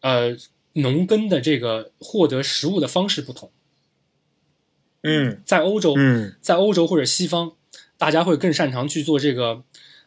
[0.00, 0.36] 呃，
[0.74, 3.50] 农耕的这个获得食物的方式不同。
[5.02, 7.52] 嗯在欧洲，嗯在欧洲或者西方，
[7.96, 9.62] 大家会更擅长去做这个，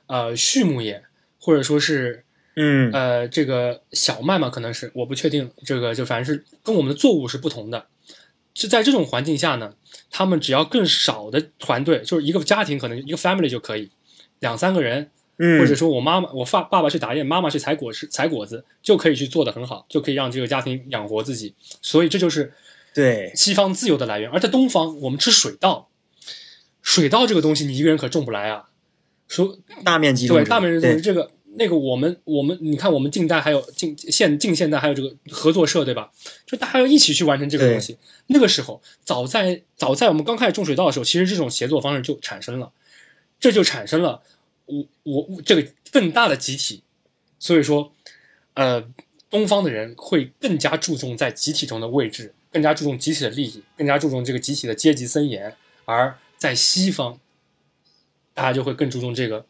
[0.08, 1.04] 呃，畜牧业，
[1.40, 7.88] 或者说是嗯呃这个小麦嘛，可能是我不确定，这个就反正是跟我们的作物是不同的。
[8.54, 9.76] 是在这种环境下呢，
[10.10, 13.92] 他们只要更少的团队，就是一个家庭可能一个 family 就可以，
[14.40, 15.10] 两三个人，
[15.44, 21.56] 嗯，或者说我妈妈我爸爸爸去打猎，妈妈去采果实采果子，就可以去做得很好，就可以让这个家庭养活自己。
[21.82, 22.54] 所以这就是
[22.94, 24.30] 对西方自由的来源。
[24.30, 25.90] 而在东方，我们吃水稻，
[26.84, 28.70] 水稻这个东西你一个人可种不来啊。
[29.28, 36.12] 说大面积对大面积种植这个那个我们我们你看我们近代还有近现近现代还有这个合作社对吧？
[36.46, 37.98] 就大家要一起去完成这个东西。
[38.28, 42.72] 那个时候，早在早在我们刚开始种水稻的时候，其实这种协作方式就产生了，
[43.40, 44.22] 这就产生了
[45.04, 46.84] 我我这个更大的集体。
[47.40, 47.92] 所以说，
[48.54, 48.88] 呃，
[49.28, 55.56] 东方的人会更加注重在集体中的位置，更加注重集体的利益，更加注重这个集体的阶级森严。
[55.86, 57.20] 而在西方，
[58.36, 59.44] 大家就会更注重这个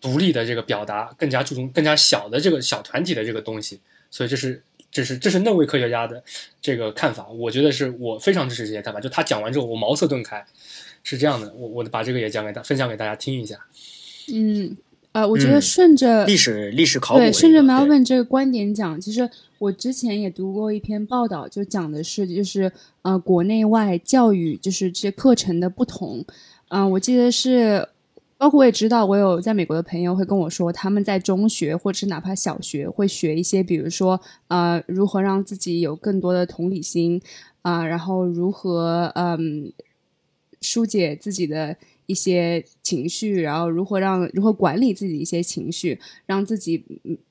[0.00, 3.80] 独立的这个表达，更加注重更加小的这个小团体的这个东西。
[4.10, 4.60] 所以这是
[4.90, 6.24] 这是这是那位科学家的
[6.60, 8.98] 这个看法，我觉得是我非常支持这些看法。
[8.98, 10.44] 就他讲完之后，我茅塞顿开，
[11.04, 11.52] 是这样的。
[11.52, 13.64] 我我把这个也讲给大分享给大家听一下。
[14.32, 14.76] 嗯，
[15.12, 22.70] 呃，我觉得嗯顺着、历史历史考古对，顺着对 Melvin 这个观点讲，其实我之前也读过一篇报道，就讲的是就是
[23.02, 26.24] 呃国内外教育就是这些课程的不同。
[26.68, 27.88] 嗯、我记得是，
[28.36, 37.20] 包括我也知道，我有在美国的朋友会跟我说，他们在中学或者是哪怕小学会学一些，比如说呃如何让自己有更多的同理心
[37.62, 39.72] 啊、然后如何嗯
[40.60, 41.76] 疏解自己的
[42.08, 45.96] 一些情绪，然后如何让如何管理自己的一些情绪，
[46.26, 46.84] 让自己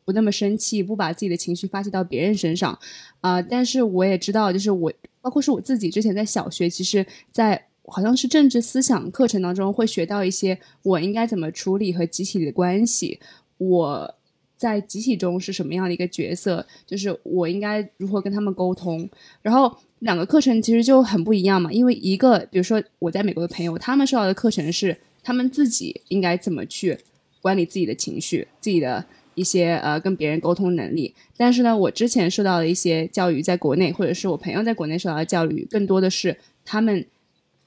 [0.06, 2.78] 不那么生气，不把自己的情绪发泄到别人身上
[3.20, 13.20] 啊、但是我也知道，就是我包括是我自己之前在小学，其实在好像是政治思想课程当中会学到一些我应该怎么处理和集体的关系，
[13.58, 14.14] 我。
[14.58, 16.66] 在集体中是什么样的一个角色？
[16.84, 19.08] 就是我应该如何跟他们沟通？
[19.44, 26.98] 然后两个课程其实就很不一样嘛，因为一个比如说我在美国的朋友，他们受到的课程是他们自己应该怎么去
[27.42, 29.04] 管理自己的情绪，自己的
[29.36, 31.14] 一些呃跟别人沟通能力。
[31.36, 37.06] 但是呢，我之前受到的一些教育，在国内或者是我朋友在国内受到的教育，更多的是他们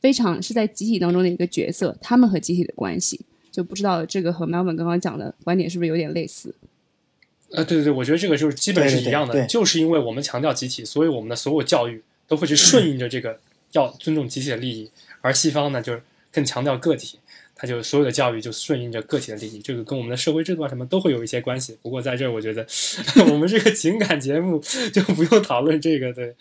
[0.01, 3.20] 非常是在集体当中的一个角色，他们和集体的关系。
[3.51, 6.55] 就不知道这个和 Melvin 刚刚讲的观点是不是有点类似？
[7.51, 12.01] 呃，对对对，我觉得这个就是基本是对对对一样的，对就是因为我们强调集体，所以我们的所有教育
[12.31, 13.41] 都会去顺应着这个
[13.72, 14.89] 要尊重集体的利益，
[15.20, 16.01] 而西方呢就是
[16.31, 17.18] 更强调个体，
[17.57, 21.76] 他就所有的教育就顺应着个体的利益，这个跟我们的社会制度啊什么都会有一些关系。
[21.83, 22.64] 不过在这儿，我觉得
[23.33, 24.62] 我们这个情感节目
[24.93, 26.37] 就不用讨论这个，对，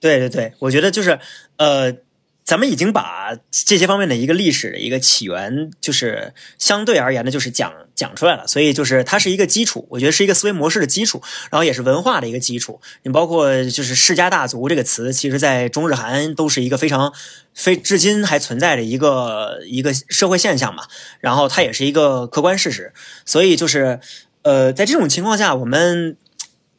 [0.00, 1.18] 对对对，我觉得就是
[1.58, 1.94] 呃，
[2.50, 8.44] 咱们已经把这些方面的一个历史的一个起源，就是相对而言的，就是讲讲出来了。
[8.48, 11.22] 所以就是它是一个基础，我觉得是一个思维模式的基础，
[11.52, 12.80] 然后也是文化的一个基础。
[13.04, 17.14] 你包括就是世家大族这个词，其实在中日韩都是一个非常
[17.54, 20.88] 非至今还存在的一个一个社会现象嘛。
[21.20, 22.92] 然后它也是一个客观事实，
[23.24, 24.00] 所以就是
[24.42, 26.16] 呃，在这种情况下，我们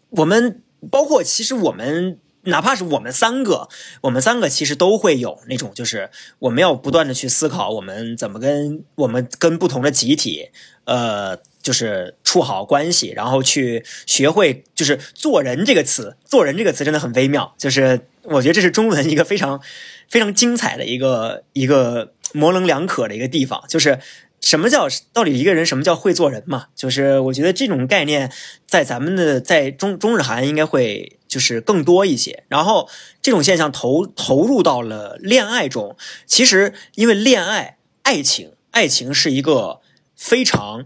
[0.10, 0.62] 我们
[0.92, 2.18] 包括其实我们。
[2.44, 3.70] 哪怕是我们三个，
[4.02, 10.50] 我们三个其实都会有那种，就是我们要不断的去思考，我们怎么跟我们跟不同的集体，
[10.86, 19.62] 呃，就是处好关系，然后去学会就是做人这个词，做人这个词真的很微妙，就是我觉得这是中文一个非常
[20.10, 24.00] 非常精彩的一个一个模棱两可的一个地方，就是
[24.42, 26.66] 什么叫到底一个人什么叫会做人嘛？
[26.76, 28.32] 就是我觉得这种概念
[28.66, 32.90] 在咱们的在中中日韩应该会就是更多一些，然后
[33.24, 35.96] 这种现象投投入到了恋爱中，
[36.28, 39.80] 其实因为恋爱爱情爱情是一个
[40.16, 40.86] 非常。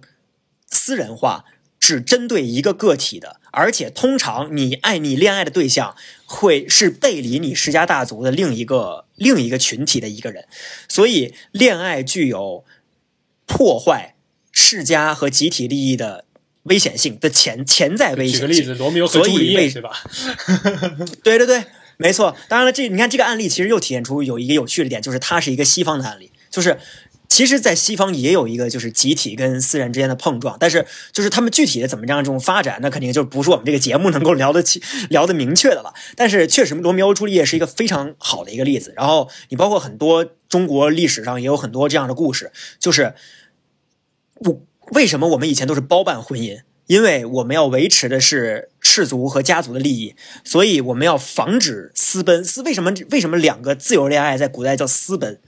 [0.68, 1.46] 私人化，
[1.80, 10.48] 只针对一个个体的，而且通常你爱你恋爱的对象会是背离你世家大族的另一个另一个群体的一个人，
[10.89, 12.66] 所以恋爱具有
[13.46, 14.16] 破坏
[14.52, 16.26] 世家和集体利益的
[16.66, 18.47] 危险性的潜潜在危险性。
[18.49, 19.91] 举个例子，罗密欧和朱丽叶，对吧？
[21.24, 21.63] 对对对，
[21.97, 22.36] 没错。
[22.47, 26.78] 当然了，这你看这个案例其实又体现出有一个有趣的点，就是它是一个西方的案例，就是。
[27.28, 35.91] 其实，在西方也有一个就是集体跟私人之间的碰撞，但是就是他们具体的怎么样这种发展，那肯定就不是我们这个节目能够聊得起、聊得明确的了。
[36.16, 38.93] 但是确实，罗密欧朱丽叶是一个非常好的一个例子。
[38.95, 43.16] 然后你包括很多中国历史上也有很多这样的故事，就是
[44.36, 44.61] 我
[44.92, 46.62] 为什么我们以前都是包办婚姻？
[46.88, 52.46] 因为我们要维持的是氏族和家族的利益，所以我们要防止私奔。
[52.46, 52.94] 私为什么？
[53.10, 55.40] 为什么两个自由恋爱在古代叫私奔？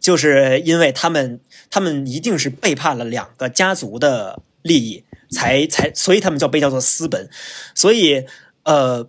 [0.00, 7.28] 就是因为他们，他们一定是背叛了两个家族的利益，才才，所以他们叫被叫做私奔。
[7.74, 8.24] 所以，
[8.62, 9.06] 呃，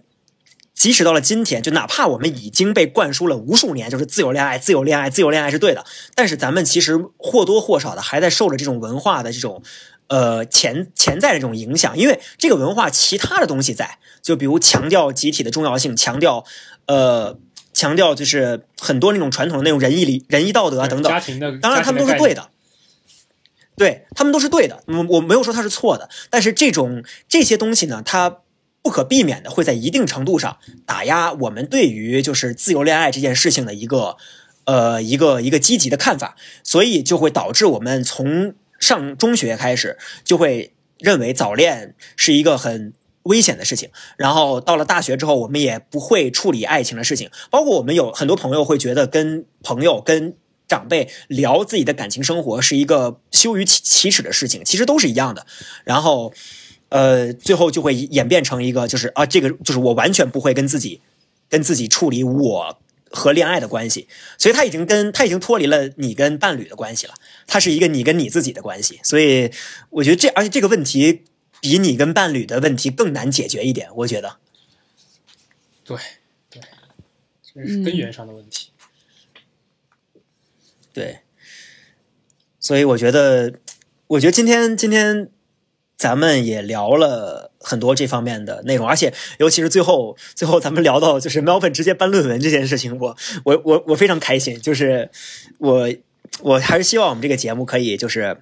[0.79, 9.61] 即使到了今天，就哪怕我们已经被灌输了无数年，就是自由恋爱、自由恋爱、自由恋爱是对的，但是咱们其实或多或少的还在受着这种文化的这种，
[10.07, 11.97] 呃，潜潜在的这种影响。
[11.97, 16.45] 因为这个文化其他的东西在，就比如强调集体的重要性，强调，
[16.87, 17.37] 呃。
[17.71, 21.13] 强调就是很多那种传统的那种仁义礼、仁义道德啊等等，
[21.61, 22.49] 当然他们都是对的，
[23.77, 24.83] 对他们都是对的。
[24.87, 28.39] 我我没有说他是错的，但是这种这些东西呢，它
[28.81, 34.17] 不可避免的会在一定程度上打压我们对于就是自由恋爱这件事情的一个
[34.65, 42.93] 呃一个一个积极的看法，所以就会导致我们从上中学开始就会认为早恋是一个很。
[43.23, 47.29] 危险的事情，然后到了大学之后，我们也不会处理爱情的事情。
[47.51, 50.35] 包括我们有很多朋友会觉得跟朋友、跟
[50.67, 55.45] 长辈聊自己的感情生活是一个羞于启齿的事情，其实都是一样的。
[55.83, 56.33] 然后，
[56.89, 61.01] 呃，最后就会演变成一个，就是啊，这个就是我完全不会跟自己
[61.49, 62.77] 跟自己处理我
[63.09, 67.13] 和恋爱的关系，所以他已经跟他已经脱离了你跟伴侣的关系了，
[67.47, 68.99] 他是一个你跟你自己的关系。
[69.03, 69.51] 所以
[69.89, 71.23] 我觉得这，而且这个问题。
[71.61, 74.37] 比你跟伴侣的问题更难解决一点，我觉得。
[75.83, 75.97] 对，
[76.49, 76.61] 对，
[77.43, 78.69] 这是根源上的问题。
[80.93, 81.19] 对，
[82.61, 83.55] 所以我觉得，
[84.07, 85.29] 我觉得今天今天
[85.99, 95.11] 咱们也聊了很多这方面的内容，而且尤其是最后最后咱们聊到就是 Melvin 直接搬论文这件事情，我我我我非常开心，就是
[95.59, 95.87] 我
[96.41, 98.39] 我还是希望我们这个节目可以就是。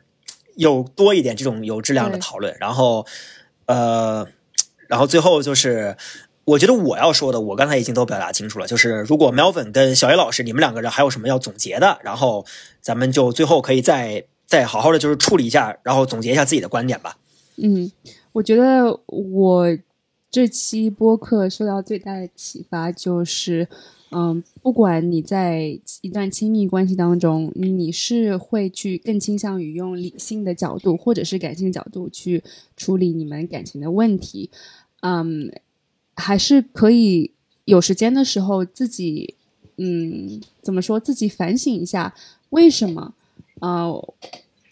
[0.57, 3.05] 有多一点这种有质量的讨论，然后，
[3.67, 4.27] 呃，
[4.87, 5.95] 然后最后就是，
[6.45, 8.65] 我觉得我要说的，我刚才已经都表达清楚了。
[8.65, 12.43] 就是如果 Melvin 跟小 A 老师，你们两个人还有什么要总结的，然后
[12.81, 17.17] 咱们就最后可以再再好好的就是处理一下，然后总结一下自己的观点吧。
[17.57, 17.91] 嗯，
[18.31, 19.77] 我觉得我
[20.31, 23.67] 这期播客受到最大的启发就是。
[24.09, 32.41] 嗯，不管你在一段亲密关系当中，你是会去更倾向于用理性的角度，或者是感性角度去
[32.77, 34.49] 处理你们感情的问题，
[35.01, 35.51] 嗯，
[36.15, 37.31] 还是可以
[37.65, 39.35] 有时间的时候自己，
[39.75, 42.15] 嗯，怎么说，自己反省一下，
[42.51, 43.13] 为什么，
[43.59, 44.13] 呃。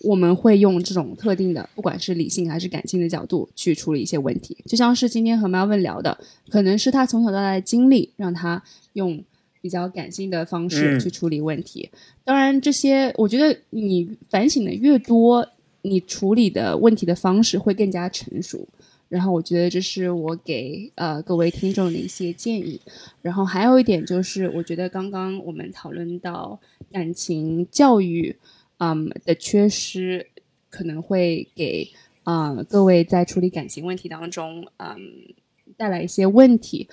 [0.06, 6.16] 我们会用这种特定的，不管是理性还是感性的角度去处理一些问题，就像是今天和 Melvin 聊的，
[6.50, 8.62] 可能是他从小到大的经历让他
[8.94, 9.24] 用
[9.62, 11.90] 比较感性的方式去处理问题。
[12.24, 15.48] 当然，这些我觉得你反省的越多，
[15.82, 18.68] 你处理的问题的方式会更加成熟。
[19.10, 22.80] 然后，我觉得这是我给呃各位听众的一些建议。
[23.22, 26.60] 然后还有一点就是，我觉得刚刚我们讨论到
[26.92, 28.36] 感情教育。
[28.78, 30.28] 嗯的缺失
[30.70, 31.88] 可能会给
[32.24, 34.98] 啊各位在处理感情问题当中嗯
[35.78, 36.88] 带来一些问题。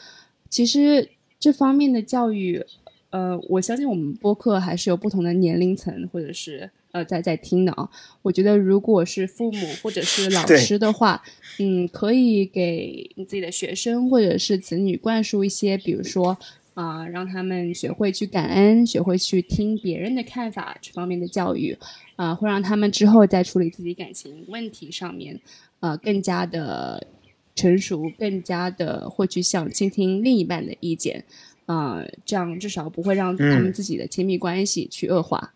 [0.48, 1.08] 其实
[1.38, 2.64] 这方面的教育，
[3.10, 7.88] 呃，我相信我们播客还是有不同的年龄层或者是呃在在听的啊。
[8.22, 11.22] 我觉得如果是父母或者是老师的话，
[11.58, 16.38] 嗯，可以给你自己的学生或者是子女灌输一些，比如说
[16.74, 21.76] 啊、让他们学会去感恩，学会去听别人的看法，这方面的教育，
[22.16, 25.40] 啊、会让他们之后在处理自己感情问题上面，
[25.80, 27.06] 呃，更加的
[27.54, 31.24] 成熟，更加的会去想倾听另一半的意见，
[31.66, 35.52] 啊、这样至少不会让他们嗯自己的亲密关系去恶化。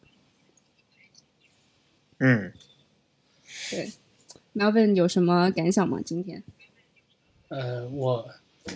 [2.18, 2.52] 嗯，
[3.70, 3.90] 对
[4.54, 6.00] ，Melvin 有什么感想吗？
[6.04, 6.42] 今天？
[7.48, 8.28] 呃，我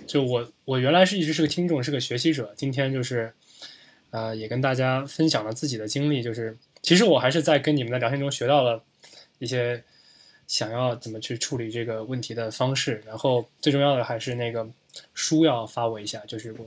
[0.07, 3.33] 就我我原来是一直是个听众，是个学习者，今天就是
[4.11, 8.83] 呃也跟大家分享了自己的经历，就是其实我还是在跟你们的聊天中学到了
[9.39, 9.83] 一些
[10.47, 14.69] 想要怎么去处理这个问题的方式，然后最重要的还是那个
[15.15, 16.67] 书要发我一下，就是我。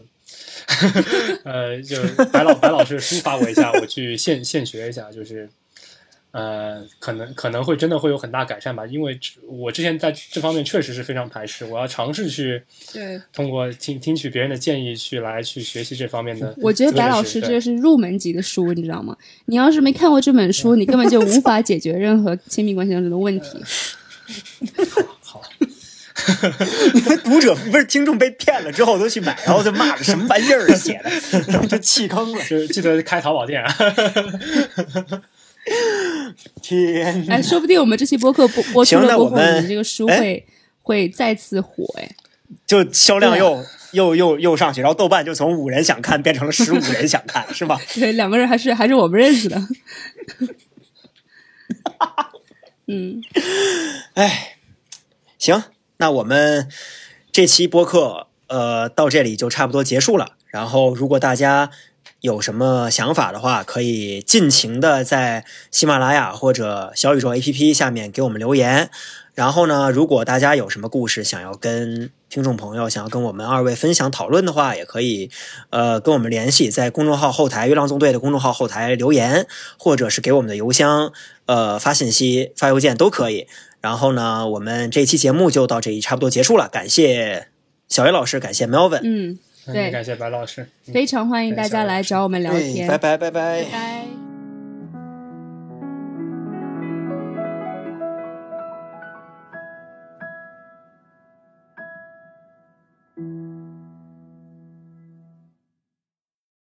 [1.43, 2.01] 呃，就
[2.32, 5.47] 白老白老师书发我一下，我去现现学一下，就是
[6.34, 12.59] 呃，可能可能会真的会有很大改善吧，因为我之前在这方面确实是非常排斥，我要尝试去
[12.91, 16.51] 对，通过听听取别人的建议去来去学习这方面的。
[16.57, 19.15] 我觉得白老师这个是入门级的书，你知道吗？
[19.45, 23.49] 你要是没看过这本书，你根本就无法解决任何亲密关系当中的问题。
[25.21, 25.39] 好，
[26.95, 32.43] 你 们读者不是听众被骗了之后都去买，然后就骂着什么玩意儿写的，就弃坑了。
[32.45, 33.71] 就记得开淘宝店啊。
[36.61, 40.45] 天哪哎，说不定我们这期播客播 播出了过后，那我们你这个书哎会
[40.81, 42.09] 会再次火哎。
[42.67, 47.79] 就销量对又、又又又上去，然后豆瓣就从五人想看变成了十五人想看，是吧？
[47.95, 49.59] 对，两个人还是还是我们认识的。
[52.88, 53.21] 嗯，
[54.13, 54.57] 哎，
[55.39, 55.63] 行，
[55.97, 56.69] 那我们
[57.31, 60.34] 这期播客呃到这里就差不多结束了。
[60.47, 61.71] 然后，如果大家
[62.24, 68.89] 有什么想法的话，可以尽情的在喜马拉雅或者小宇宙 APP 下面给我们留言。
[69.34, 75.30] 然后呢，如果大家有什么故事想要跟听众朋友想要跟我们二位分享讨论的话，也可以
[75.69, 79.45] 呃跟我们联系，在公众号后台“月亮纵队”的公众号后台留言，
[79.78, 81.11] 或者是给我们的邮箱
[81.47, 83.47] 呃发信息、发邮件都可以。
[83.82, 87.49] 然后呢，我们这期节目就到这里差不多结束了，感谢
[87.89, 89.91] 小叶老师，感谢 Melvin，嗯，对。
[89.91, 90.68] 感谢白老师。
[90.88, 90.93] 嗯。
[90.93, 92.88] 非常欢迎大家来找我们聊哎天。
[92.88, 93.64] 拜拜拜拜。
[93.64, 94.32] 拜拜